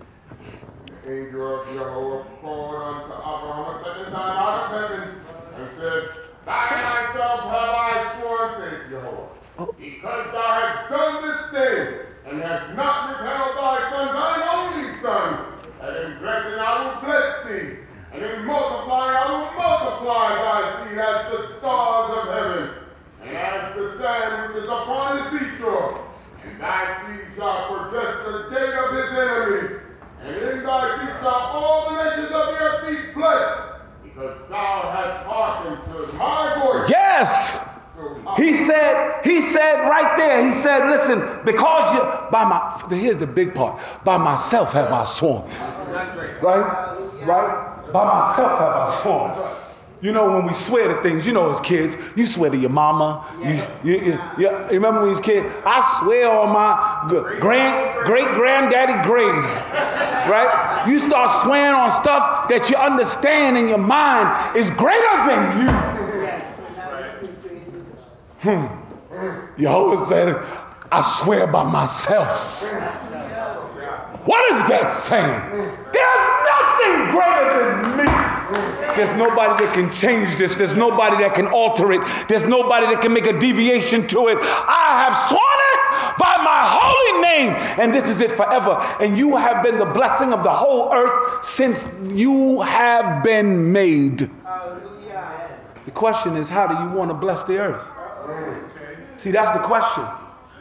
[0.88, 5.22] The angel of Jehovah called unto Abraham a second time out of heaven
[5.56, 6.04] and said,
[6.46, 11.86] By thyself have I sworn, saith Jehovah, because thou hast done this thing,
[12.26, 15.30] and hast not withheld thy son, thine only son,
[15.82, 17.78] and in blessing I will bless thee,
[18.14, 22.70] and in multiplying I will multiply thy seed as the stars of heaven,
[23.22, 26.02] and as the sand which is upon the seashore.
[26.46, 29.82] And thy seed shall possess the gate of his enemies.
[30.22, 34.92] And in thy seed shall all the nations of the earth be blessed, because thou
[34.94, 36.90] hast hearkened to my voice.
[36.90, 37.60] Yes.
[37.96, 42.02] So He said, he said right there, he said, listen, because you,
[42.90, 45.50] by here's the big part, by myself have I sworn.
[46.42, 46.42] Right?
[47.24, 47.92] Right?
[47.92, 49.32] By myself have I sworn.
[50.02, 52.70] You know, when we swear to things, you know, as kids, you swear to your
[52.70, 53.26] mama.
[53.42, 55.46] You, you, you, you remember when you was a kid?
[55.66, 59.44] I swear on my g- grand, great granddaddy grave.
[60.30, 60.86] Right?
[60.88, 65.72] You start swearing on stuff that you understand in your mind is greater than you.
[68.46, 68.68] Hmm.
[69.58, 70.36] Jehovah said,
[70.92, 72.62] I swear by myself.
[74.26, 75.42] What is that saying?
[75.94, 78.36] There's nothing greater than me.
[78.96, 80.56] There's nobody that can change this.
[80.56, 82.02] There's nobody that can alter it.
[82.28, 84.38] There's nobody that can make a deviation to it.
[84.42, 88.80] I have sworn it by my holy name, and this is it forever.
[89.02, 94.30] And you have been the blessing of the whole earth since you have been made.
[95.86, 97.84] The question is, how do you want to bless the earth?
[99.18, 100.04] See, that's the question.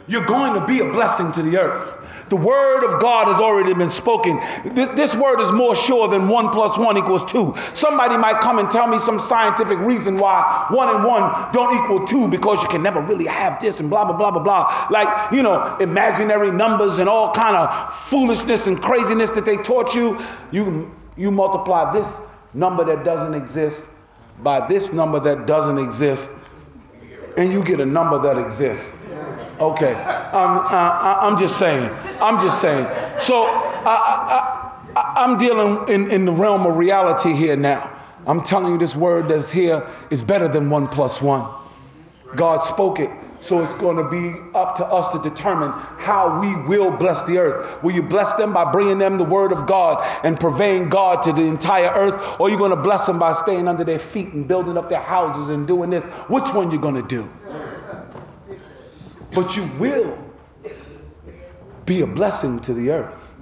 [0.07, 1.97] You're going to be a blessing to the earth.
[2.29, 4.39] The word of God has already been spoken.
[4.75, 7.55] Th- This word is more sure than one plus one equals two.
[7.73, 12.05] Somebody might come and tell me some scientific reason why one and one don't equal
[12.07, 14.87] two because you can never really have this and blah blah blah blah blah.
[14.89, 19.93] Like you know, imaginary numbers and all kind of foolishness and craziness that they taught
[19.93, 20.19] you.
[20.51, 22.19] You you multiply this
[22.55, 23.85] number that doesn't exist
[24.41, 26.31] by this number that doesn't exist,
[27.37, 28.91] and you get a number that exists.
[29.59, 30.59] Okay, I'm,
[31.33, 31.89] I'm just saying.
[32.19, 32.85] I'm just saying.
[33.21, 34.65] So I,
[34.95, 37.91] I, I'm dealing in, in the realm of reality here now.
[38.27, 41.49] I'm telling you this word that's here is better than one plus one.
[42.35, 43.09] God spoke it.
[43.41, 45.69] So it's going to be up to us to determine
[45.99, 47.83] how we will bless the earth.
[47.83, 51.31] Will you bless them by bringing them the word of God and purveying God to
[51.31, 52.15] the entire earth?
[52.39, 54.89] Or are you going to bless them by staying under their feet and building up
[54.89, 56.03] their houses and doing this?
[56.27, 57.29] Which one you going to do?
[59.35, 60.17] But you will
[61.85, 63.35] be a blessing to the earth.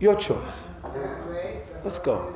[0.00, 0.66] Your choice.
[1.84, 2.34] Let's go.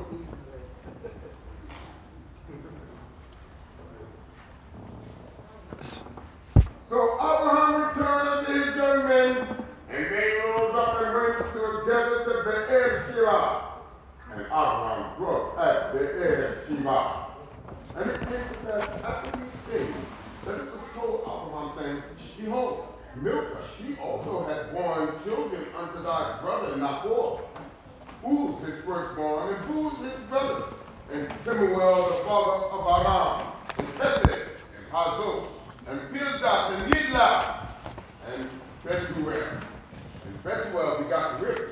[6.89, 9.37] So Abraham returned unto his young men,
[9.91, 13.65] and they rose up and went together to Be'er Sheba.
[14.31, 17.27] And Abraham dwelt at Be'er Sheba.
[17.97, 19.97] And it came to pass after these things
[20.49, 22.03] it was told Abraham, saying,
[22.39, 27.41] Behold, Milcah, she also had borne children unto thy brother Nahor.
[28.27, 30.65] Uz his firstborn, and Buz his brother,
[31.13, 35.47] and Kemuel the father of Aram, and Kesed, and Hazo,
[35.87, 37.67] and Pildash, and Yidlaf,
[38.27, 38.49] and
[38.83, 39.43] Bethuel.
[40.25, 41.71] And Bethuel begot Rivka.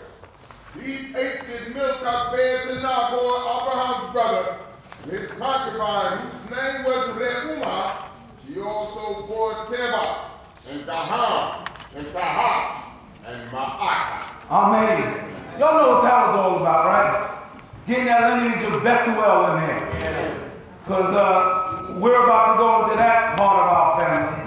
[0.76, 4.58] These eight did Milcah bear to Nahor, Abraham's brother,
[5.04, 8.11] and his concubine, whose name was Reumah.
[8.46, 10.30] She also bore Teba,
[10.68, 12.82] and Gaham, and Tahash,
[13.24, 14.50] and Ma'akah.
[14.50, 15.32] Amen.
[15.58, 17.38] Y'all know what that was all about, right?
[17.86, 20.50] Getting that lineage of Bethuel in there.
[20.82, 24.42] Because uh, we're about to go into that part of our family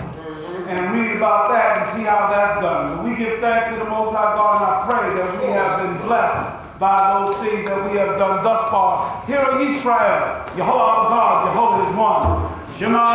[0.67, 3.07] and read about that and see how that's done.
[3.07, 6.07] We give thanks to the Most High God and I pray that we have been
[6.07, 9.23] blessed by those things that we have done thus far.
[9.25, 12.54] Hear, O Israel, Jehovah our God, Jehovah is one.
[12.77, 13.05] Shema